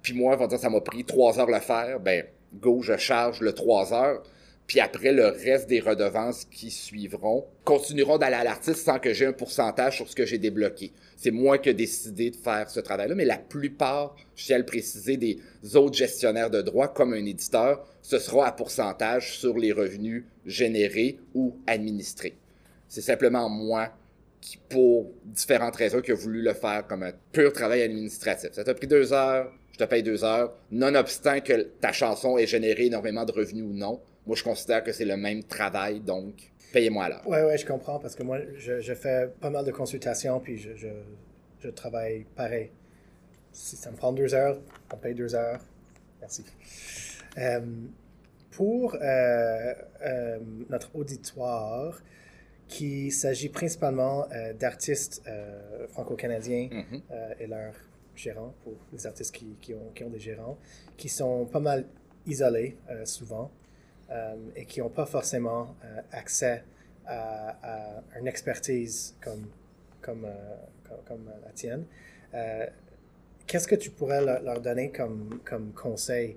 Puis 0.03 0.13
moi, 0.13 0.35
on 0.35 0.37
va 0.37 0.47
dire, 0.47 0.59
ça 0.59 0.71
m'a 0.71 0.81
pris 0.81 1.05
trois 1.05 1.41
heures 1.41 1.51
le 1.51 1.61
faire. 1.61 1.99
Ben, 1.99 2.25
go, 2.55 2.83
je 2.83 2.97
charge 2.97 3.41
le 3.41 3.53
trois 3.53 3.93
heures. 3.93 4.23
Puis 4.67 4.81
après, 4.81 5.13
le 5.13 5.27
reste 5.27 5.69
des 5.69 5.81
redevances 5.81 6.47
qui 6.47 6.71
suivront 6.71 7.47
continueront 7.65 8.17
d'aller 8.17 8.37
à 8.37 8.45
l'artiste 8.45 8.85
sans 8.85 8.99
que 8.99 9.13
j'ai 9.13 9.27
un 9.27 9.33
pourcentage 9.33 9.97
sur 9.97 10.09
ce 10.09 10.17
que 10.17 10.25
j'ai 10.25 10.39
débloqué. 10.39 10.93
C'est 11.17 11.31
moi 11.31 11.59
qui 11.59 11.69
ai 11.69 11.75
décidé 11.75 12.31
de 12.31 12.37
faire 12.37 12.71
ce 12.71 12.81
travail-là, 12.81 13.15
mais 13.15 13.27
la 13.27 13.37
plupart, 13.37 14.17
je 14.35 14.47
tiens 14.47 14.57
à 14.57 14.59
le 14.59 14.65
préciser, 14.65 15.17
des 15.17 15.39
autres 15.75 15.97
gestionnaires 15.97 16.51
de 16.51 16.63
droits, 16.63 16.89
comme 16.89 17.13
un 17.13 17.25
éditeur, 17.25 17.87
ce 18.01 18.19
sera 18.19 18.47
à 18.47 18.53
pourcentage 18.53 19.39
sur 19.39 19.59
les 19.59 19.73
revenus 19.73 20.25
générés 20.47 21.19
ou 21.35 21.57
administrés. 21.67 22.35
C'est 22.89 23.03
simplement 23.03 23.49
moi 23.49 23.91
qui, 24.41 24.59
pour 24.69 25.11
différentes 25.25 25.77
raisons, 25.77 26.01
qui 26.01 26.13
a 26.13 26.15
voulu 26.15 26.43
le 26.43 26.55
faire 26.55 26.87
comme 26.87 27.03
un 27.03 27.13
pur 27.33 27.53
travail 27.53 27.83
administratif. 27.83 28.51
Ça 28.53 28.65
t'a 28.65 28.75
pris 28.75 28.87
deux 28.87 29.13
heures, 29.13 29.51
je 29.73 29.79
te 29.79 29.85
paye 29.85 30.03
deux 30.03 30.23
heures, 30.23 30.55
nonobstant 30.71 31.41
que 31.41 31.63
ta 31.81 31.93
chanson 31.93 32.39
ait 32.39 32.47
généré 32.47 32.87
énormément 32.87 33.25
de 33.25 33.33
revenus 33.33 33.65
ou 33.65 33.73
non. 33.73 34.01
Moi, 34.27 34.37
je 34.37 34.43
considère 34.43 34.83
que 34.83 34.93
c'est 34.93 35.05
le 35.05 35.17
même 35.17 35.43
travail, 35.45 36.01
donc 36.01 36.51
payez-moi 36.73 37.09
l'heure. 37.09 37.27
Ouais, 37.29 37.43
ouais, 37.45 37.59
je 37.59 37.67
comprends 37.67 37.99
parce 37.99 38.15
que 38.15 38.23
moi, 38.23 38.39
je, 38.57 38.81
je 38.81 38.95
fais 38.95 39.29
pas 39.41 39.51
mal 39.51 39.65
de 39.65 39.71
consultations 39.71 40.41
puis 40.41 40.57
je, 40.59 40.75
je, 40.77 40.89
je 41.61 41.69
travaille 41.69 42.25
pareil. 42.35 42.71
Si 43.53 43.77
ça 43.77 43.91
me 43.91 43.97
prend 43.97 44.13
deux 44.13 44.35
heures, 44.35 44.61
on 44.93 44.97
paye 44.97 45.15
deux 45.15 45.35
heures. 45.35 45.61
Merci. 46.21 46.45
Euh, 47.39 47.61
pour 48.51 48.95
euh, 48.95 49.75
euh, 50.03 50.39
notre 50.71 50.95
auditoire, 50.97 52.01
qui 52.67 53.11
s'agit 53.11 53.51
principalement 53.51 54.27
d'artistes 54.59 55.23
franco-canadiens 55.91 56.69
Mhm. 56.73 57.03
euh, 57.11 57.35
et 57.39 57.47
leurs 57.47 57.75
gérants, 58.17 58.55
pour 58.65 58.73
les 58.93 59.07
artistes 59.07 59.35
qui, 59.35 59.57
qui 59.61 59.75
ont, 59.75 59.91
qui 59.95 60.03
ont 60.03 60.09
des 60.09 60.19
gérants, 60.19 60.57
qui 60.97 61.09
sont 61.11 61.45
pas 61.45 61.61
mal 61.61 61.85
isolés 62.27 62.79
souvent 63.05 63.51
et 64.55 64.65
qui 64.65 64.81
n'ont 64.81 64.89
pas 64.91 65.07
forcément 65.07 65.75
euh, 65.85 66.01
accès 66.13 66.65
à, 67.07 68.01
à 68.11 68.19
une 68.19 68.29
expertise 68.29 69.17
comme, 69.21 69.47
comme, 70.01 70.25
euh, 70.25 70.95
comme, 71.07 71.31
la 71.45 71.51
tienne. 71.53 71.85
Euh, 72.35 72.67
Qu'est-ce 73.47 73.69
que 73.69 73.75
tu 73.75 73.91
pourrais 73.91 74.25
leur, 74.25 74.61
donner 74.61 74.91
comme, 74.91 75.41
comme 75.45 75.73
conseil? 75.73 76.37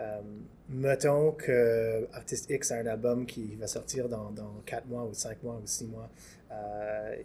Euh, 0.00 0.20
mettons 0.68 1.32
que 1.32 2.08
Artiste 2.12 2.50
X 2.50 2.72
a 2.72 2.76
un 2.76 2.86
album 2.86 3.26
qui 3.26 3.54
va 3.54 3.68
sortir 3.68 4.08
dans, 4.08 4.30
dans 4.30 4.60
4 4.66 4.86
mois 4.86 5.04
ou 5.04 5.14
5 5.14 5.42
mois 5.44 5.60
ou 5.62 5.66
6 5.66 5.86
mois. 5.86 6.10
Euh, 6.50 7.16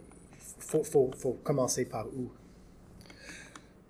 faut, 0.58 0.84
faut, 0.84 1.10
faut 1.16 1.32
commencer 1.42 1.84
par 1.84 2.06
où? 2.06 2.30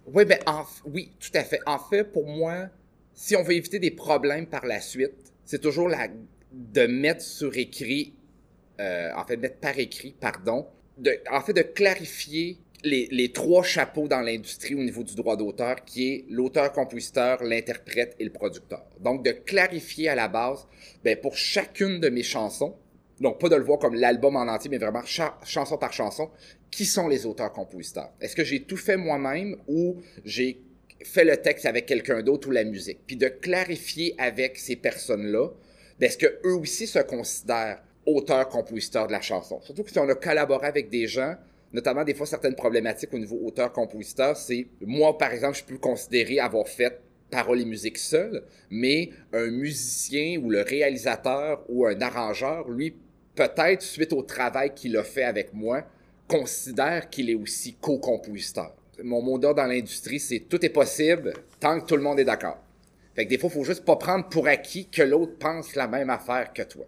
Oui, 0.07 0.25
ben, 0.25 0.39
oui, 0.87 1.13
tout 1.19 1.31
à 1.35 1.45
fait. 1.45 1.61
En 1.67 1.79
fait, 1.79 2.05
pour 2.05 2.27
moi, 2.27 2.69
si 3.13 3.37
on 3.37 3.43
veut 3.43 3.55
éviter 3.55 3.79
des 3.79 3.91
problèmes 3.91 4.47
par 4.47 4.65
la 4.65 4.81
suite, 4.81 5.34
c'est 5.45 5.61
toujours 5.61 5.91
de 6.53 6.87
mettre 6.87 7.23
sur 7.23 7.57
écrit, 7.57 8.15
euh, 8.81 9.11
en 9.17 9.25
fait, 9.25 9.37
mettre 9.37 9.59
par 9.59 9.79
écrit, 9.79 10.15
pardon, 10.19 10.67
de, 10.99 11.13
en 11.31 11.41
fait, 11.41 11.53
de 11.53 11.63
clarifier 11.63 12.59
les, 12.85 13.33
trois 13.33 13.63
chapeaux 13.63 14.09
dans 14.09 14.21
l'industrie 14.21 14.75
au 14.75 14.83
niveau 14.83 15.03
du 15.03 15.15
droit 15.15 15.37
d'auteur, 15.37 15.85
qui 15.85 16.09
est 16.09 16.25
l'auteur, 16.29 16.71
compositeur, 16.73 17.43
l'interprète 17.43 18.15
et 18.19 18.25
le 18.25 18.31
producteur. 18.31 18.85
Donc, 19.01 19.25
de 19.25 19.33
clarifier 19.33 20.11
à 20.11 20.15
la 20.15 20.29
base, 20.29 20.67
ben, 21.03 21.19
pour 21.19 21.37
chacune 21.37 21.99
de 21.99 22.11
mes 22.11 22.23
chansons, 22.23 22.77
donc 23.21 23.41
pas 23.41 23.49
de 23.49 23.57
le 23.57 23.65
voir 23.65 23.79
comme 23.79 23.95
l'album 23.95 24.37
en 24.37 24.43
entier, 24.43 24.71
mais 24.71 24.79
vraiment 24.79 25.05
cha- 25.05 25.39
chanson 25.45 25.79
par 25.79 25.93
chanson, 25.93 26.31
qui 26.71 26.85
sont 26.85 27.09
les 27.09 27.25
auteurs-compositeurs? 27.27 28.13
Est-ce 28.21 28.37
que 28.37 28.45
j'ai 28.45 28.65
tout 28.65 28.77
fait 28.77 28.97
moi-même 28.97 29.57
ou 29.67 30.03
j'ai 30.25 30.61
fait 31.03 31.25
le 31.25 31.37
texte 31.37 31.67
avec 31.67 31.87
quelqu'un 31.87 32.23
d'autre 32.23 32.49
ou 32.49 32.51
la 32.51 32.65
musique? 32.65 33.01
Puis 33.07 33.17
de 33.17 33.29
clarifier 33.29 34.15
avec 34.19 34.59
ces 34.59 34.77
personnes-là, 34.77 35.49
ben, 35.99 36.07
est-ce 36.07 36.19
que 36.19 36.41
eux 36.45 36.55
aussi 36.55 36.87
se 36.87 36.99
considèrent 36.99 37.83
auteurs-compositeurs 38.07 39.07
de 39.07 39.13
la 39.13 39.21
chanson? 39.21 39.61
Surtout 39.63 39.85
que 39.85 39.91
si 39.91 39.99
on 39.99 40.09
a 40.09 40.15
collaboré 40.15 40.67
avec 40.67 40.91
des 40.91 41.07
gens, 41.07 41.35
notamment 41.73 42.05
des 42.05 42.15
fois 42.15 42.27
certaines 42.27 42.55
problématiques 42.55 43.13
au 43.13 43.19
niveau 43.19 43.39
auteur-compositeur, 43.43 44.37
c'est 44.37 44.67
moi, 44.81 45.17
par 45.19 45.33
exemple, 45.33 45.59
je 45.59 45.65
peux 45.65 45.79
considérer 45.79 46.39
avoir 46.39 46.69
fait 46.69 47.01
paroles 47.31 47.61
et 47.61 47.65
musique 47.65 47.99
seul, 47.99 48.45
mais 48.71 49.11
un 49.33 49.51
musicien 49.51 50.39
ou 50.41 50.51
le 50.51 50.63
réalisateur 50.63 51.65
ou 51.69 51.87
un 51.87 52.01
arrangeur, 52.01 52.69
lui, 52.69 52.95
peut-être 53.35 53.83
suite 53.83 54.13
au 54.13 54.23
travail 54.23 54.73
qu'il 54.75 54.97
a 54.97 55.03
fait 55.03 55.25
avec 55.25 55.53
moi, 55.53 55.85
considère 56.29 57.11
qu'il 57.11 57.29
est 57.31 57.35
aussi 57.35 57.75
co-compositeur. 57.75 58.75
Mon 59.03 59.23
mot 59.23 59.39
d'ordre 59.39 59.63
dans 59.63 59.67
l'industrie, 59.67 60.21
c'est 60.21 60.41
tout 60.41 60.65
est 60.65 60.71
possible 60.71 61.35
tant 61.61 61.81
que 61.81 61.87
tout 61.87 61.97
le 61.97 62.03
monde 62.03 62.21
est 62.21 62.25
d'accord. 62.25 62.59
Fait 63.15 63.25
que 63.25 63.31
des 63.31 63.39
fois, 63.39 63.51
il 63.51 63.55
faut 63.55 63.65
juste 63.65 63.85
pas 63.85 63.97
prendre 63.97 64.29
pour 64.29 64.47
acquis 64.47 64.89
que 64.89 65.03
l'autre 65.03 65.39
pense 65.39 65.75
la 65.75 65.87
même 65.87 66.11
affaire 66.11 66.53
que 66.53 66.63
toi. 66.63 66.85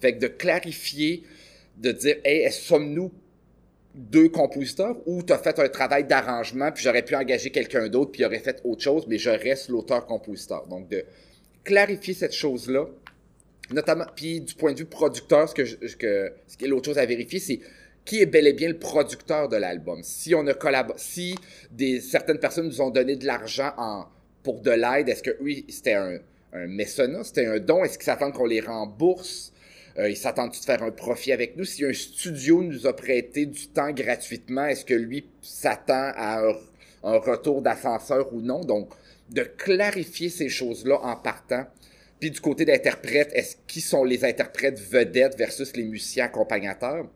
Fait 0.00 0.14
que 0.14 0.20
de 0.20 0.28
clarifier, 0.28 1.24
de 1.76 1.92
dire, 1.92 2.16
hey, 2.24 2.50
sommes-nous 2.50 3.12
deux 3.94 4.28
compositeurs 4.28 4.96
ou 5.06 5.22
tu 5.22 5.32
as 5.32 5.38
fait 5.38 5.58
un 5.58 5.68
travail 5.68 6.04
d'arrangement 6.04 6.72
puis 6.72 6.82
j'aurais 6.82 7.04
pu 7.04 7.14
engager 7.14 7.50
quelqu'un 7.50 7.88
d'autre 7.88 8.10
puis 8.10 8.22
il 8.22 8.26
aurait 8.26 8.40
fait 8.40 8.60
autre 8.64 8.82
chose, 8.82 9.06
mais 9.08 9.18
je 9.18 9.30
reste 9.30 9.68
l'auteur-compositeur. 9.68 10.66
Donc, 10.66 10.88
de 10.88 11.04
clarifier 11.62 12.14
cette 12.14 12.34
chose-là, 12.34 12.86
notamment, 13.70 14.04
puis 14.14 14.40
du 14.40 14.54
point 14.54 14.72
de 14.72 14.78
vue 14.78 14.84
producteur, 14.84 15.48
ce 15.48 15.54
que 15.54 15.64
ce 15.64 15.96
qui 15.96 16.64
est 16.64 16.68
l'autre 16.68 16.86
chose 16.86 16.98
à 16.98 17.06
vérifier, 17.06 17.38
c'est 17.38 17.60
qui 18.04 18.20
est 18.20 18.26
bel 18.26 18.46
et 18.46 18.52
bien 18.52 18.68
le 18.68 18.78
producteur 18.78 19.48
de 19.48 19.56
l'album. 19.56 20.02
Si 20.02 20.34
on 20.34 20.46
a 20.46 20.54
si 20.96 21.36
certaines 22.00 22.38
personnes 22.38 22.66
nous 22.66 22.80
ont 22.80 22.90
donné 22.90 23.16
de 23.16 23.26
l'argent 23.26 23.72
en, 23.76 24.06
pour 24.42 24.60
de 24.60 24.70
l'aide, 24.70 25.08
est-ce 25.08 25.22
que 25.22 25.36
oui, 25.40 25.64
c'était 25.68 25.94
un, 25.94 26.18
un 26.52 26.66
mécénat, 26.66 27.24
c'était 27.24 27.46
un 27.46 27.58
don, 27.58 27.82
est-ce 27.82 27.98
qu'ils 27.98 28.04
s'attendent 28.04 28.34
qu'on 28.34 28.46
les 28.46 28.60
rembourse? 28.60 29.52
Euh, 29.96 30.10
ils 30.10 30.16
s'attendent 30.16 30.50
de 30.50 30.56
faire 30.56 30.82
un 30.82 30.90
profit 30.90 31.32
avec 31.32 31.56
nous? 31.56 31.64
Si 31.64 31.84
un 31.84 31.92
studio 31.92 32.62
nous 32.62 32.86
a 32.86 32.94
prêté 32.94 33.46
du 33.46 33.68
temps 33.68 33.92
gratuitement, 33.92 34.66
est-ce 34.66 34.84
que 34.84 34.94
lui 34.94 35.26
s'attend 35.40 36.10
à 36.16 36.40
un, 36.40 36.54
un 37.04 37.18
retour 37.18 37.62
d'ascenseur 37.62 38.32
ou 38.32 38.40
non? 38.40 38.64
Donc, 38.64 38.90
de 39.30 39.42
clarifier 39.42 40.28
ces 40.28 40.48
choses-là 40.48 40.98
en 41.00 41.16
partant. 41.16 41.64
Puis 42.20 42.30
du 42.30 42.40
côté 42.40 42.64
d'interprète, 42.64 43.30
est-ce 43.34 43.56
qui 43.66 43.80
sont 43.80 44.04
les 44.04 44.24
interprètes 44.24 44.78
vedettes 44.78 45.36
versus 45.38 45.76
les 45.76 45.84
musiciens 45.84 46.24
accompagnateurs? 46.26 47.06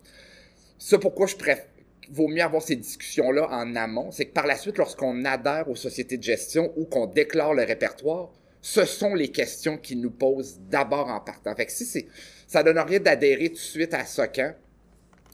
Ça, 0.79 0.99
pourquoi 0.99 1.27
je 1.27 1.37
préfère 1.37 1.67
vaut 2.11 2.29
mieux 2.29 2.43
avoir 2.43 2.63
ces 2.63 2.77
discussions-là 2.77 3.49
en 3.51 3.77
amont, 3.77 4.11
c'est 4.11 4.27
que 4.27 4.33
par 4.33 4.47
la 4.47 4.57
suite, 4.57 4.79
lorsqu'on 4.79 5.25
adhère 5.25 5.69
aux 5.69 5.77
sociétés 5.77 6.17
de 6.17 6.23
gestion 6.23 6.73
ou 6.77 6.87
qu'on 6.87 7.07
déclare 7.07 7.53
le 7.53 7.65
répertoire, 7.65 8.31
ce 8.63 8.85
sont 8.85 9.15
les 9.15 9.29
questions 9.29 9.77
qu'ils 9.77 10.01
nous 10.01 10.11
posent 10.11 10.59
d'abord 10.71 11.09
en 11.09 11.21
partant. 11.21 11.55
Fait 11.55 11.67
que 11.67 11.73
si 11.73 11.85
c'est, 11.85 12.07
ça 12.47 12.63
donne 12.63 12.79
rien 12.79 13.01
d'adhérer 13.01 13.49
tout 13.49 13.57
de 13.57 13.59
suite 13.59 13.95
à 13.95 14.05
Socan, 14.05 14.55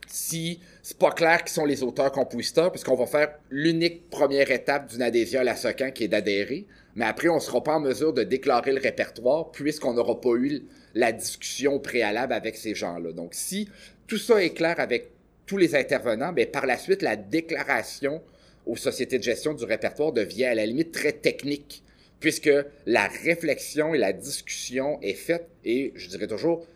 si 0.06 0.60
c'est 0.82 0.98
pas 0.98 1.12
clair 1.12 1.42
qui 1.42 1.52
sont 1.52 1.64
les 1.64 1.82
auteurs-compositeurs, 1.82 2.70
puisqu'on 2.70 2.94
va 2.94 3.06
faire 3.06 3.34
l'unique 3.50 4.10
première 4.10 4.50
étape 4.50 4.90
d'une 4.90 5.02
adhésion 5.02 5.40
à 5.40 5.44
la 5.44 5.56
SOCAN 5.56 5.90
qui 5.90 6.04
est 6.04 6.08
d'adhérer, 6.08 6.66
mais 6.94 7.06
après, 7.06 7.28
on 7.28 7.40
sera 7.40 7.62
pas 7.62 7.74
en 7.74 7.80
mesure 7.80 8.12
de 8.12 8.22
déclarer 8.22 8.72
le 8.72 8.80
répertoire 8.80 9.50
puisqu'on 9.50 9.94
n'aura 9.94 10.20
pas 10.20 10.34
eu 10.36 10.62
la 10.94 11.10
discussion 11.10 11.80
préalable 11.80 12.32
avec 12.32 12.56
ces 12.56 12.74
gens-là. 12.74 13.12
Donc, 13.12 13.34
si 13.34 13.68
tout 14.06 14.18
ça 14.18 14.42
est 14.42 14.50
clair 14.50 14.78
avec 14.78 15.13
tous 15.46 15.56
les 15.56 15.74
intervenants, 15.74 16.32
bien, 16.32 16.46
par 16.46 16.66
la 16.66 16.76
suite, 16.78 17.02
la 17.02 17.16
déclaration 17.16 18.22
aux 18.66 18.76
sociétés 18.76 19.18
de 19.18 19.22
gestion 19.22 19.54
du 19.54 19.64
répertoire 19.64 20.12
devient 20.12 20.46
à 20.46 20.54
la 20.54 20.66
limite 20.66 20.92
très 20.92 21.12
technique, 21.12 21.82
puisque 22.20 22.50
la 22.86 23.06
réflexion 23.06 23.94
et 23.94 23.98
la 23.98 24.12
discussion 24.12 24.98
est 25.02 25.14
faite, 25.14 25.46
et 25.64 25.92
je 25.94 26.08
dirais 26.08 26.26
toujours, 26.26 26.66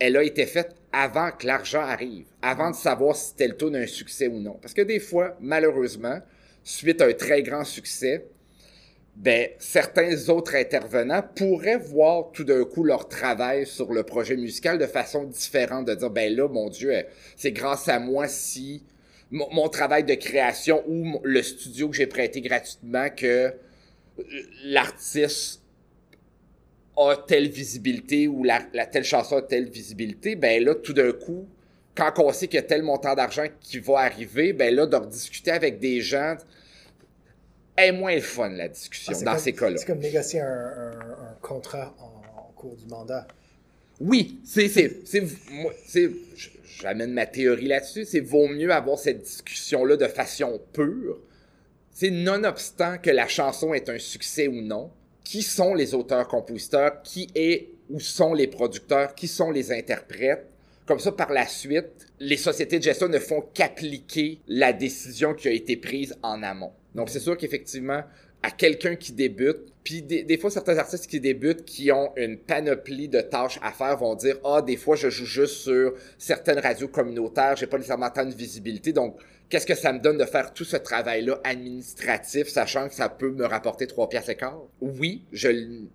elle 0.00 0.16
a 0.16 0.24
été 0.24 0.46
faite 0.46 0.74
avant 0.92 1.30
que 1.30 1.46
l'argent 1.46 1.82
arrive, 1.82 2.26
avant 2.42 2.70
de 2.70 2.76
savoir 2.76 3.14
si 3.14 3.36
tel 3.36 3.56
taux 3.56 3.72
un 3.72 3.86
succès 3.86 4.26
ou 4.26 4.40
non. 4.40 4.58
Parce 4.60 4.74
que 4.74 4.82
des 4.82 4.98
fois, 4.98 5.36
malheureusement, 5.40 6.20
suite 6.64 7.00
à 7.00 7.06
un 7.06 7.12
très 7.12 7.42
grand 7.42 7.64
succès, 7.64 8.24
ben, 9.20 9.50
certains 9.58 10.30
autres 10.30 10.56
intervenants 10.56 11.22
pourraient 11.36 11.76
voir 11.76 12.32
tout 12.32 12.42
d'un 12.42 12.64
coup 12.64 12.84
leur 12.84 13.06
travail 13.06 13.66
sur 13.66 13.92
le 13.92 14.02
projet 14.02 14.34
musical 14.34 14.78
de 14.78 14.86
façon 14.86 15.24
différente, 15.24 15.86
de 15.86 15.94
dire, 15.94 16.08
ben 16.08 16.34
là, 16.34 16.48
mon 16.48 16.70
Dieu, 16.70 17.04
c'est 17.36 17.52
grâce 17.52 17.86
à 17.88 17.98
moi 17.98 18.28
si 18.28 18.82
mon, 19.30 19.68
travail 19.68 20.04
de 20.04 20.14
création 20.14 20.82
ou 20.88 21.20
le 21.22 21.42
studio 21.42 21.90
que 21.90 21.96
j'ai 21.96 22.06
prêté 22.06 22.40
gratuitement 22.40 23.10
que 23.14 23.52
l'artiste 24.64 25.60
a 26.96 27.16
telle 27.16 27.50
visibilité 27.50 28.26
ou 28.26 28.42
la, 28.42 28.62
telle 28.86 29.04
chanson 29.04 29.36
a 29.36 29.42
telle 29.42 29.68
visibilité, 29.68 30.34
ben 30.34 30.64
là, 30.64 30.74
tout 30.74 30.94
d'un 30.94 31.12
coup, 31.12 31.46
quand 31.94 32.18
on 32.18 32.32
sait 32.32 32.48
qu'il 32.48 32.56
y 32.56 32.58
a 32.58 32.62
tel 32.62 32.82
montant 32.82 33.14
d'argent 33.14 33.44
qui 33.60 33.80
va 33.80 33.98
arriver, 33.98 34.54
ben 34.54 34.74
là, 34.74 34.86
de 34.86 34.96
rediscuter 34.96 35.50
avec 35.50 35.78
des 35.78 36.00
gens 36.00 36.36
est 37.86 37.92
moins 37.92 38.14
le 38.14 38.20
fun, 38.20 38.48
la 38.50 38.68
discussion, 38.68 39.12
ah, 39.20 39.24
dans 39.24 39.38
ces 39.38 39.52
cas-là. 39.52 39.76
C'est 39.76 39.86
comme 39.86 39.98
négocier 39.98 40.40
un, 40.40 40.92
contrat 41.40 41.94
en, 41.98 42.52
cours 42.54 42.76
du 42.76 42.86
mandat. 42.86 43.26
Oui, 44.00 44.40
c'est, 44.44 44.70
j'amène 46.80 47.12
ma 47.12 47.26
théorie 47.26 47.66
là-dessus, 47.66 48.04
c'est 48.04 48.20
vaut 48.20 48.48
mieux 48.48 48.70
avoir 48.70 48.98
cette 48.98 49.22
discussion-là 49.22 49.96
de 49.96 50.06
façon 50.06 50.60
pure. 50.72 51.18
C'est 51.92 52.10
nonobstant 52.10 52.98
que 52.98 53.10
la 53.10 53.28
chanson 53.28 53.74
est 53.74 53.88
un 53.88 53.98
succès 53.98 54.48
ou 54.48 54.62
non, 54.62 54.90
qui 55.24 55.42
sont 55.42 55.74
les 55.74 55.94
auteurs-compositeurs, 55.94 57.02
qui 57.02 57.28
est 57.34 57.68
ou 57.90 58.00
sont 58.00 58.34
les 58.34 58.46
producteurs, 58.46 59.14
qui 59.14 59.28
sont 59.28 59.50
les 59.50 59.72
interprètes. 59.72 60.46
Comme 60.86 60.98
ça, 60.98 61.12
par 61.12 61.32
la 61.32 61.46
suite, 61.46 62.06
les 62.18 62.36
sociétés 62.36 62.78
de 62.78 62.84
gestion 62.84 63.08
ne 63.08 63.18
font 63.18 63.44
qu'appliquer 63.54 64.38
la 64.48 64.72
décision 64.72 65.34
qui 65.34 65.48
a 65.48 65.52
été 65.52 65.76
prise 65.76 66.16
en 66.22 66.42
amont. 66.42 66.72
Donc, 66.94 67.10
c'est 67.10 67.20
sûr 67.20 67.36
qu'effectivement, 67.36 68.02
à 68.42 68.50
quelqu'un 68.50 68.96
qui 68.96 69.12
débute, 69.12 69.58
puis 69.84 70.02
des, 70.02 70.38
fois, 70.38 70.50
certains 70.50 70.78
artistes 70.78 71.06
qui 71.06 71.20
débutent, 71.20 71.64
qui 71.64 71.90
ont 71.90 72.12
une 72.16 72.38
panoplie 72.38 73.08
de 73.08 73.20
tâches 73.20 73.58
à 73.62 73.72
faire, 73.72 73.96
vont 73.96 74.14
dire 74.14 74.36
Ah, 74.44 74.62
des 74.62 74.76
fois, 74.76 74.96
je 74.96 75.08
joue 75.08 75.24
juste 75.24 75.56
sur 75.56 75.94
certaines 76.18 76.58
radios 76.58 76.88
communautaires, 76.88 77.56
j'ai 77.56 77.66
pas 77.66 77.76
nécessairement 77.76 78.10
tant 78.10 78.24
de 78.24 78.34
visibilité. 78.34 78.92
Donc, 78.92 79.16
qu'est-ce 79.48 79.66
que 79.66 79.74
ça 79.74 79.92
me 79.92 79.98
donne 79.98 80.16
de 80.16 80.24
faire 80.24 80.54
tout 80.54 80.64
ce 80.64 80.76
travail-là 80.76 81.40
administratif, 81.44 82.48
sachant 82.48 82.88
que 82.88 82.94
ça 82.94 83.08
peut 83.08 83.30
me 83.30 83.44
rapporter 83.44 83.86
trois 83.86 84.08
pièces 84.08 84.28
et 84.28 84.36
quart? 84.36 84.62
Oui, 84.80 85.24
je, 85.32 85.48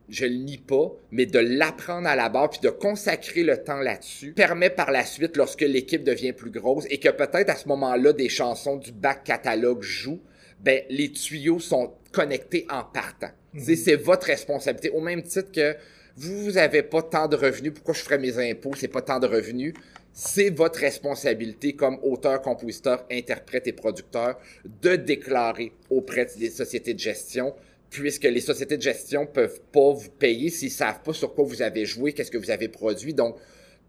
je 0.10 0.26
le 0.26 0.36
nie 0.36 0.58
pas, 0.58 0.92
mais 1.12 1.26
de 1.26 1.40
l'apprendre 1.40 2.08
à 2.08 2.16
la 2.16 2.30
base, 2.30 2.50
puis 2.52 2.60
de 2.62 2.70
consacrer 2.70 3.44
le 3.44 3.64
temps 3.64 3.80
là-dessus, 3.80 4.34
permet 4.34 4.70
par 4.70 4.92
la 4.92 5.06
suite, 5.06 5.38
lorsque 5.38 5.62
l'équipe 5.62 6.04
devient 6.04 6.34
plus 6.34 6.52
grosse, 6.52 6.86
et 6.90 7.00
que 7.00 7.10
peut-être 7.10 7.50
à 7.50 7.56
ce 7.56 7.68
moment-là, 7.70 8.14
des 8.14 8.30
chansons 8.30 8.76
du 8.78 8.92
bac 8.92 9.24
catalogue 9.24 9.82
jouent, 9.82 10.22
ben, 10.66 10.82
les 10.90 11.12
tuyaux 11.12 11.60
sont 11.60 11.94
connectés 12.12 12.66
en 12.72 12.84
partant. 12.84 13.30
Mhm. 13.54 13.76
C'est 13.76 13.96
votre 13.96 14.26
responsabilité. 14.26 14.90
Au 14.90 15.00
même 15.00 15.22
titre 15.22 15.52
que 15.52 15.76
vous 16.18 16.54
n'avez 16.54 16.82
pas 16.82 17.04
tant 17.04 17.28
de 17.28 17.36
revenus, 17.36 17.72
pourquoi 17.74 17.94
je 17.94 18.00
ferais 18.00 18.18
mes 18.18 18.38
impôts, 18.52 18.72
c'est 18.76 18.88
pas 18.88 19.04
tant 19.04 19.20
de 19.20 19.28
revenus. 19.28 19.74
C'est 20.12 20.50
votre 20.50 20.80
responsabilité 20.80 21.74
comme 21.74 22.00
auteur, 22.02 22.42
compositeur, 22.42 23.06
interprète 23.12 23.68
et 23.68 23.74
producteur 23.74 24.40
de 24.82 24.96
déclarer 24.96 25.72
auprès 25.90 26.26
des 26.38 26.50
sociétés 26.50 26.94
de 26.94 27.00
gestion 27.00 27.54
puisque 27.92 28.24
les 28.24 28.42
sociétés 28.42 28.78
de 28.78 28.82
gestion 28.82 29.26
peuvent 29.26 29.62
pas 29.72 29.92
vous 29.92 30.10
payer 30.10 30.50
s'ils 30.50 30.72
savent 30.72 31.02
pas 31.02 31.14
sur 31.14 31.34
quoi 31.34 31.46
vous 31.46 31.62
avez 31.62 31.86
joué, 31.86 32.12
qu'est-ce 32.12 32.32
que 32.32 32.38
vous 32.38 32.50
avez 32.50 32.70
produit. 32.70 33.14
Donc, 33.14 33.38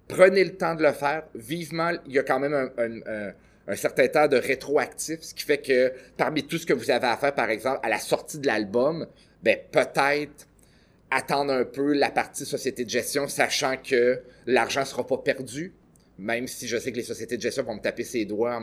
prenez 0.08 0.44
le 0.44 0.56
temps 0.56 0.74
de 0.74 0.82
le 0.82 0.92
faire. 0.92 1.24
Vivement, 1.34 1.90
il 2.06 2.12
y 2.12 2.18
a 2.18 2.22
quand 2.22 2.38
même 2.38 2.54
un, 2.54 2.70
un 3.06 3.32
certain 3.74 4.06
temps 4.06 4.28
de 4.28 4.36
rétroactif, 4.36 5.20
ce 5.22 5.34
qui 5.34 5.42
fait 5.42 5.58
que 5.58 5.92
parmi 6.16 6.44
tout 6.44 6.58
ce 6.58 6.66
que 6.66 6.72
vous 6.72 6.90
avez 6.90 7.06
à 7.06 7.16
faire, 7.16 7.34
par 7.34 7.50
exemple, 7.50 7.80
à 7.82 7.88
la 7.88 7.98
sortie 7.98 8.38
de 8.38 8.46
l'album, 8.46 9.06
ben 9.42 9.58
peut-être 9.72 10.46
attendre 11.10 11.52
un 11.52 11.64
peu 11.64 11.92
la 11.92 12.10
partie 12.10 12.44
société 12.44 12.84
de 12.84 12.90
gestion, 12.90 13.26
sachant 13.26 13.76
que 13.76 14.20
l'argent 14.46 14.84
sera 14.84 15.06
pas 15.06 15.18
perdu, 15.18 15.72
même 16.18 16.46
si 16.46 16.66
je 16.66 16.76
sais 16.76 16.92
que 16.92 16.96
les 16.96 17.02
sociétés 17.02 17.36
de 17.36 17.42
gestion 17.42 17.64
vont 17.64 17.74
me 17.74 17.80
taper 17.80 18.04
ses 18.04 18.24
doigts 18.24 18.60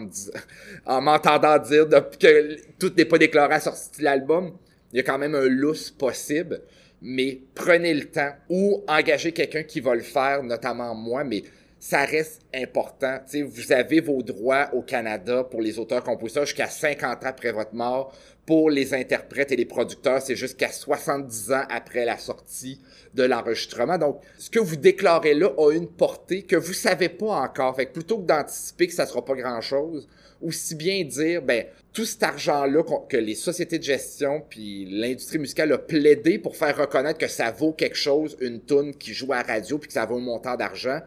en 0.85 1.01
m'entendant 1.01 1.59
dire 1.59 1.87
que 2.19 2.57
tout 2.79 2.93
n'est 2.95 3.05
pas 3.05 3.17
déclaré 3.17 3.53
à 3.53 3.57
la 3.57 3.59
sortie 3.59 3.99
de 3.99 4.03
l'album. 4.03 4.57
Il 4.91 4.97
y 4.97 4.99
a 4.99 5.03
quand 5.03 5.17
même 5.17 5.35
un 5.35 5.47
lousse 5.47 5.91
possible, 5.91 6.61
mais 7.01 7.41
prenez 7.55 7.93
le 7.93 8.05
temps 8.05 8.31
ou 8.49 8.83
engagez 8.87 9.31
quelqu'un 9.31 9.63
qui 9.63 9.79
va 9.79 9.95
le 9.95 10.01
faire, 10.01 10.43
notamment 10.43 10.95
moi, 10.95 11.23
mais 11.23 11.43
ça 11.83 12.05
reste 12.05 12.39
important. 12.55 13.19
vous 13.45 13.73
avez 13.73 13.99
vos 13.99 14.23
droits 14.23 14.69
au 14.73 14.81
Canada 14.81 15.43
pour 15.43 15.59
les 15.59 15.79
auteurs-compositeurs 15.79 16.45
jusqu'à 16.45 16.69
50 16.69 17.25
ans 17.25 17.27
après 17.27 17.51
votre 17.51 17.75
mort. 17.75 18.15
Pour 18.45 18.69
les 18.69 18.93
interprètes 18.93 19.51
et 19.51 19.57
les 19.57 19.65
producteurs, 19.65 20.21
c'est 20.21 20.37
jusqu'à 20.37 20.71
70 20.71 21.51
ans 21.51 21.65
après 21.69 22.05
la 22.05 22.17
sortie 22.17 22.79
de 23.13 23.23
l'enregistrement. 23.23 23.97
Donc, 23.97 24.21
ce 24.37 24.49
que 24.49 24.59
vous 24.59 24.77
déclarez 24.77 25.33
là 25.33 25.49
a 25.57 25.73
une 25.73 25.89
portée 25.89 26.43
que 26.43 26.55
vous 26.55 26.71
savez 26.71 27.09
pas 27.09 27.41
encore. 27.41 27.75
Fait 27.75 27.87
que 27.87 27.91
plutôt 27.91 28.17
que 28.17 28.27
d'anticiper 28.27 28.87
que 28.87 28.93
ça 28.93 29.05
sera 29.05 29.25
pas 29.25 29.35
grand-chose, 29.35 30.07
aussi 30.41 30.75
bien 30.75 31.03
dire, 31.03 31.41
ben, 31.41 31.65
tout 31.91 32.05
cet 32.05 32.23
argent-là 32.23 32.83
que 33.09 33.17
les 33.17 33.35
sociétés 33.35 33.77
de 33.77 33.83
gestion 33.83 34.41
puis 34.49 34.85
l'industrie 34.89 35.37
musicale 35.37 35.73
a 35.73 35.77
plaidé 35.77 36.39
pour 36.39 36.55
faire 36.55 36.77
reconnaître 36.77 37.19
que 37.19 37.27
ça 37.27 37.51
vaut 37.51 37.73
quelque 37.73 37.97
chose, 37.97 38.37
une 38.39 38.63
tune 38.63 38.95
qui 38.95 39.13
joue 39.13 39.33
à 39.33 39.37
la 39.37 39.43
radio 39.43 39.77
puis 39.77 39.89
que 39.89 39.93
ça 39.93 40.05
vaut 40.05 40.17
un 40.17 40.21
montant 40.21 40.55
d'argent, 40.55 41.01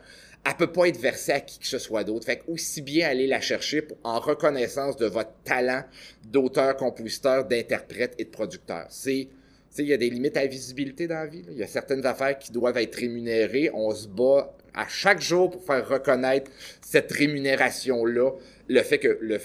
elle 0.46 0.54
peut 0.54 0.72
pas 0.72 0.86
être 0.86 1.00
versée 1.00 1.32
à 1.32 1.40
qui 1.40 1.58
que 1.58 1.66
ce 1.66 1.78
soit 1.78 2.04
d'autre. 2.04 2.26
Fait 2.26 2.42
aussi 2.46 2.80
bien 2.82 3.08
aller 3.08 3.26
la 3.26 3.40
chercher 3.40 3.86
en 4.04 4.20
reconnaissance 4.20 4.96
de 4.96 5.06
votre 5.06 5.32
talent 5.44 5.82
d'auteur, 6.24 6.76
compositeur, 6.76 7.46
d'interprète 7.46 8.14
et 8.18 8.24
de 8.24 8.30
producteur. 8.30 8.86
C'est 8.90 9.28
il 9.78 9.88
y 9.88 9.92
a 9.92 9.98
des 9.98 10.08
limites 10.08 10.36
à 10.38 10.42
la 10.42 10.46
visibilité 10.46 11.06
dans 11.06 11.16
la 11.16 11.26
vie. 11.26 11.42
Il 11.50 11.58
y 11.58 11.62
a 11.62 11.66
certaines 11.66 12.06
affaires 12.06 12.38
qui 12.38 12.50
doivent 12.50 12.78
être 12.78 12.94
rémunérées. 12.94 13.70
On 13.74 13.94
se 13.94 14.08
bat 14.08 14.54
à 14.72 14.88
chaque 14.88 15.20
jour 15.20 15.50
pour 15.50 15.64
faire 15.64 15.86
reconnaître 15.86 16.50
cette 16.80 17.12
rémunération-là. 17.12 18.30
Le 18.68 18.82
fait 18.82 18.98
que 18.98 19.18
le 19.20 19.38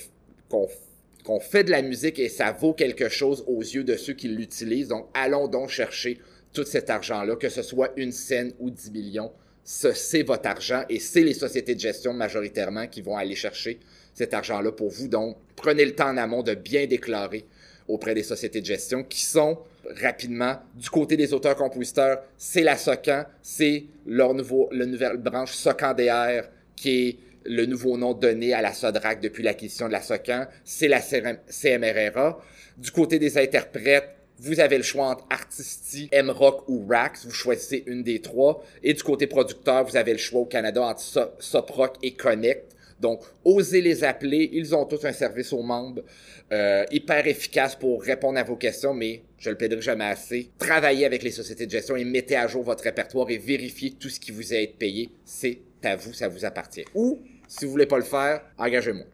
qu'on 1.23 1.39
fait 1.39 1.63
de 1.63 1.71
la 1.71 1.81
musique 1.81 2.17
et 2.19 2.29
ça 2.29 2.51
vaut 2.51 2.73
quelque 2.73 3.09
chose 3.09 3.43
aux 3.47 3.61
yeux 3.61 3.83
de 3.83 3.95
ceux 3.95 4.13
qui 4.13 4.27
l'utilisent. 4.27 4.87
Donc, 4.87 5.07
allons 5.13 5.47
donc 5.47 5.69
chercher 5.69 6.19
tout 6.53 6.63
cet 6.63 6.89
argent-là, 6.89 7.35
que 7.35 7.49
ce 7.49 7.61
soit 7.61 7.91
une 7.95 8.11
scène 8.11 8.53
ou 8.59 8.69
10 8.69 8.91
millions 8.91 9.31
c'est 9.71 10.23
votre 10.23 10.47
argent 10.49 10.83
et 10.89 10.99
c'est 10.99 11.21
les 11.21 11.33
sociétés 11.33 11.75
de 11.75 11.79
gestion 11.79 12.13
majoritairement 12.13 12.87
qui 12.87 13.01
vont 13.01 13.15
aller 13.15 13.35
chercher 13.35 13.79
cet 14.13 14.33
argent-là 14.33 14.73
pour 14.73 14.89
vous. 14.89 15.07
Donc, 15.07 15.37
prenez 15.55 15.85
le 15.85 15.95
temps 15.95 16.09
en 16.09 16.17
amont 16.17 16.43
de 16.43 16.55
bien 16.55 16.85
déclarer 16.87 17.45
auprès 17.87 18.13
des 18.13 18.23
sociétés 18.23 18.59
de 18.59 18.65
gestion 18.65 19.03
qui 19.03 19.23
sont 19.23 19.59
rapidement 20.01 20.59
du 20.75 20.89
côté 20.89 21.15
des 21.15 21.33
auteurs-compositeurs, 21.33 22.21
c'est 22.37 22.63
la 22.63 22.75
SOCAN, 22.75 23.23
c'est 23.41 23.85
leur 24.05 24.33
nouvelle 24.33 25.17
branche 25.17 25.53
SOCAN-DR 25.53 26.49
qui 26.75 27.07
est 27.07 27.17
le 27.45 27.65
nouveau 27.65 27.97
nom 27.97 28.13
donné 28.13 28.53
à 28.53 28.61
la 28.61 28.73
SODRAC 28.73 29.21
depuis 29.21 29.41
l'acquisition 29.41 29.87
de 29.87 29.93
la 29.93 30.01
SOCAN, 30.01 30.47
c'est 30.63 30.87
la 30.89 30.99
CMRRA. 30.99 32.39
Du 32.77 32.91
côté 32.91 33.19
des 33.19 33.37
interprètes, 33.37 34.15
vous 34.41 34.59
avez 34.59 34.77
le 34.77 34.83
choix 34.83 35.07
entre 35.07 35.25
Artisti, 35.29 36.09
M-Rock 36.11 36.67
ou 36.67 36.87
Rax. 36.87 37.25
Vous 37.25 37.31
choisissez 37.31 37.83
une 37.85 38.01
des 38.01 38.21
trois. 38.21 38.63
Et 38.81 38.93
du 38.93 39.03
côté 39.03 39.27
producteur, 39.27 39.85
vous 39.85 39.95
avez 39.95 40.13
le 40.13 40.17
choix 40.17 40.41
au 40.41 40.45
Canada 40.45 40.81
entre 40.81 41.35
Soprock 41.39 41.97
et 42.01 42.15
Connect. 42.15 42.75
Donc, 42.99 43.21
osez 43.45 43.81
les 43.81 44.03
appeler. 44.03 44.49
Ils 44.53 44.75
ont 44.75 44.85
tous 44.85 45.05
un 45.05 45.11
service 45.11 45.53
aux 45.53 45.61
membres 45.61 46.03
euh, 46.51 46.85
hyper 46.91 47.27
efficace 47.27 47.75
pour 47.75 48.01
répondre 48.01 48.39
à 48.39 48.43
vos 48.43 48.55
questions, 48.55 48.95
mais 48.95 49.21
je 49.37 49.51
le 49.51 49.57
plaiderai 49.57 49.81
jamais 49.81 50.05
assez. 50.05 50.49
Travaillez 50.57 51.05
avec 51.05 51.21
les 51.21 51.31
sociétés 51.31 51.67
de 51.67 51.71
gestion 51.71 51.95
et 51.95 52.03
mettez 52.03 52.35
à 52.35 52.47
jour 52.47 52.63
votre 52.63 52.83
répertoire 52.83 53.29
et 53.29 53.37
vérifiez 53.37 53.91
tout 53.91 54.09
ce 54.09 54.19
qui 54.19 54.31
vous 54.31 54.53
a 54.53 54.57
été 54.57 54.73
payé. 54.73 55.09
C'est 55.23 55.59
à 55.83 55.95
vous, 55.95 56.13
ça 56.13 56.27
vous 56.27 56.45
appartient. 56.45 56.85
Ou, 56.95 57.21
si 57.47 57.65
vous 57.65 57.71
voulez 57.71 57.85
pas 57.85 57.97
le 57.97 58.03
faire, 58.03 58.41
engagez-moi. 58.57 59.05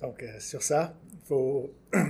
Donc, 0.00 0.22
euh, 0.22 0.38
sur 0.38 0.62
ça, 0.62 0.94
il 1.12 1.26
faut 1.26 1.70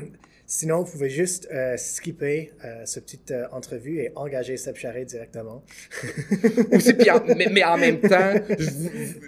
Sinon, 0.48 0.82
vous 0.82 0.92
pouvez 0.92 1.10
juste 1.10 1.48
euh, 1.52 1.76
skipper 1.76 2.52
euh, 2.64 2.82
cette 2.84 3.04
petite 3.04 3.32
euh, 3.32 3.46
entrevue 3.50 3.98
et 3.98 4.12
engager 4.14 4.56
Seb 4.56 4.76
Charret 4.76 5.04
directement. 5.04 5.64
Aussi, 6.72 6.94
puis 6.94 7.08
mais, 7.50 7.64
en 7.64 7.76
même 7.76 8.00
temps, 8.00 8.34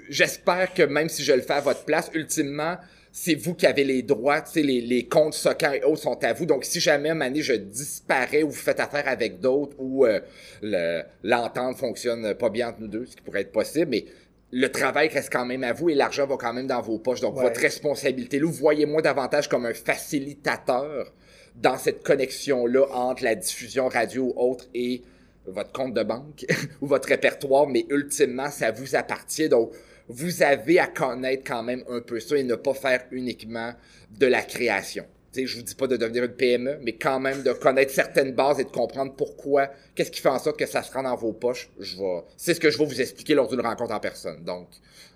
j'espère 0.08 0.72
que 0.74 0.84
même 0.84 1.08
si 1.08 1.24
je 1.24 1.32
le 1.32 1.40
fais 1.40 1.54
à 1.54 1.60
votre 1.60 1.84
place, 1.84 2.08
ultimement, 2.14 2.76
c'est 3.10 3.34
vous 3.34 3.54
qui 3.54 3.66
avez 3.66 3.82
les 3.82 4.02
droits, 4.02 4.44
les, 4.54 4.80
les 4.80 5.08
comptes 5.08 5.34
Socan 5.34 5.72
et 5.72 5.82
autres 5.82 6.02
sont 6.02 6.22
à 6.22 6.32
vous. 6.32 6.46
Donc, 6.46 6.64
si 6.64 6.78
jamais, 6.78 7.12
Mané, 7.14 7.42
je 7.42 7.54
disparais 7.54 8.44
ou 8.44 8.50
vous 8.50 8.54
faites 8.56 8.78
affaire 8.78 9.08
avec 9.08 9.40
d'autres 9.40 9.74
ou 9.78 10.06
euh, 10.06 10.20
le- 10.62 11.02
l'entente 11.24 11.78
fonctionne 11.78 12.34
pas 12.34 12.50
bien 12.50 12.68
entre 12.68 12.80
nous 12.80 12.88
deux, 12.88 13.06
ce 13.06 13.16
qui 13.16 13.22
pourrait 13.22 13.40
être 13.40 13.50
possible, 13.52 13.90
mais 13.90 14.04
le 14.50 14.68
travail 14.68 15.08
reste 15.08 15.30
quand 15.32 15.44
même 15.44 15.62
à 15.64 15.72
vous 15.72 15.90
et 15.90 15.94
l'argent 15.94 16.26
va 16.26 16.36
quand 16.36 16.52
même 16.52 16.66
dans 16.66 16.80
vos 16.80 16.98
poches. 16.98 17.20
Donc, 17.20 17.36
Ouais. 17.36 17.42
votre 17.42 17.60
responsabilité, 17.60 18.38
là, 18.38 18.46
vous 18.46 18.52
voyez 18.52 18.86
moi 18.86 19.02
davantage 19.02 19.48
comme 19.48 19.66
un 19.66 19.74
facilitateur 19.74 21.12
dans 21.54 21.76
cette 21.76 22.02
connexion-là 22.02 22.86
entre 22.92 23.24
la 23.24 23.34
diffusion 23.34 23.88
radio 23.88 24.32
ou 24.36 24.50
autre 24.52 24.66
et 24.74 25.02
votre 25.46 25.72
compte 25.72 25.94
de 25.94 26.02
banque 26.02 26.46
ou 26.80 26.86
votre 26.86 27.08
répertoire, 27.08 27.66
mais 27.66 27.84
ultimement, 27.90 28.50
ça 28.50 28.70
vous 28.70 28.94
appartient. 28.96 29.48
Donc, 29.48 29.72
vous 30.08 30.42
avez 30.42 30.78
à 30.78 30.86
connaître 30.86 31.44
quand 31.46 31.62
même 31.62 31.84
un 31.88 32.00
peu 32.00 32.18
ça 32.20 32.36
et 32.36 32.42
ne 32.42 32.54
pas 32.54 32.74
faire 32.74 33.04
uniquement 33.10 33.72
de 34.18 34.26
la 34.26 34.42
création. 34.42 35.04
Sais, 35.32 35.44
je 35.46 35.56
vous 35.56 35.62
dis 35.62 35.74
pas 35.74 35.86
de 35.86 35.96
devenir 35.96 36.24
une 36.24 36.32
PME, 36.32 36.78
mais 36.82 36.94
quand 36.94 37.20
même 37.20 37.42
de 37.42 37.52
connaître 37.52 37.92
certaines 37.92 38.32
bases 38.32 38.60
et 38.60 38.64
de 38.64 38.70
comprendre 38.70 39.14
pourquoi, 39.14 39.68
qu'est-ce 39.94 40.10
qui 40.10 40.20
fait 40.20 40.28
en 40.30 40.38
sorte 40.38 40.58
que 40.58 40.66
ça 40.66 40.82
se 40.82 40.90
rend 40.92 41.02
dans 41.02 41.16
vos 41.16 41.32
poches. 41.32 41.68
Je 41.78 41.96
vais, 41.98 42.22
c'est 42.36 42.54
ce 42.54 42.60
que 42.60 42.70
je 42.70 42.78
vais 42.78 42.86
vous 42.86 43.00
expliquer 43.00 43.34
lors 43.34 43.46
d'une 43.48 43.60
rencontre 43.60 43.92
en 43.92 44.00
personne. 44.00 44.42
Donc, 44.42 44.68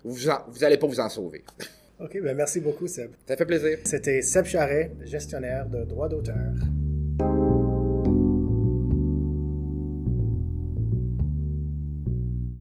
vous, 0.03 0.29
en- 0.29 0.43
vous 0.47 0.63
allez 0.63 0.77
pas 0.77 0.85
vous 0.87 0.99
en 0.99 1.09
sauver. 1.09 1.43
OK, 1.99 2.19
ben 2.21 2.35
merci 2.35 2.59
beaucoup, 2.59 2.87
Seb. 2.87 3.11
Ça 3.27 3.35
fait 3.37 3.45
plaisir. 3.45 3.77
C'était 3.85 4.21
Seb 4.21 4.45
Charret, 4.45 4.91
gestionnaire 5.05 5.65
de 5.67 5.83
droits 5.83 6.09
d'auteur. 6.09 6.35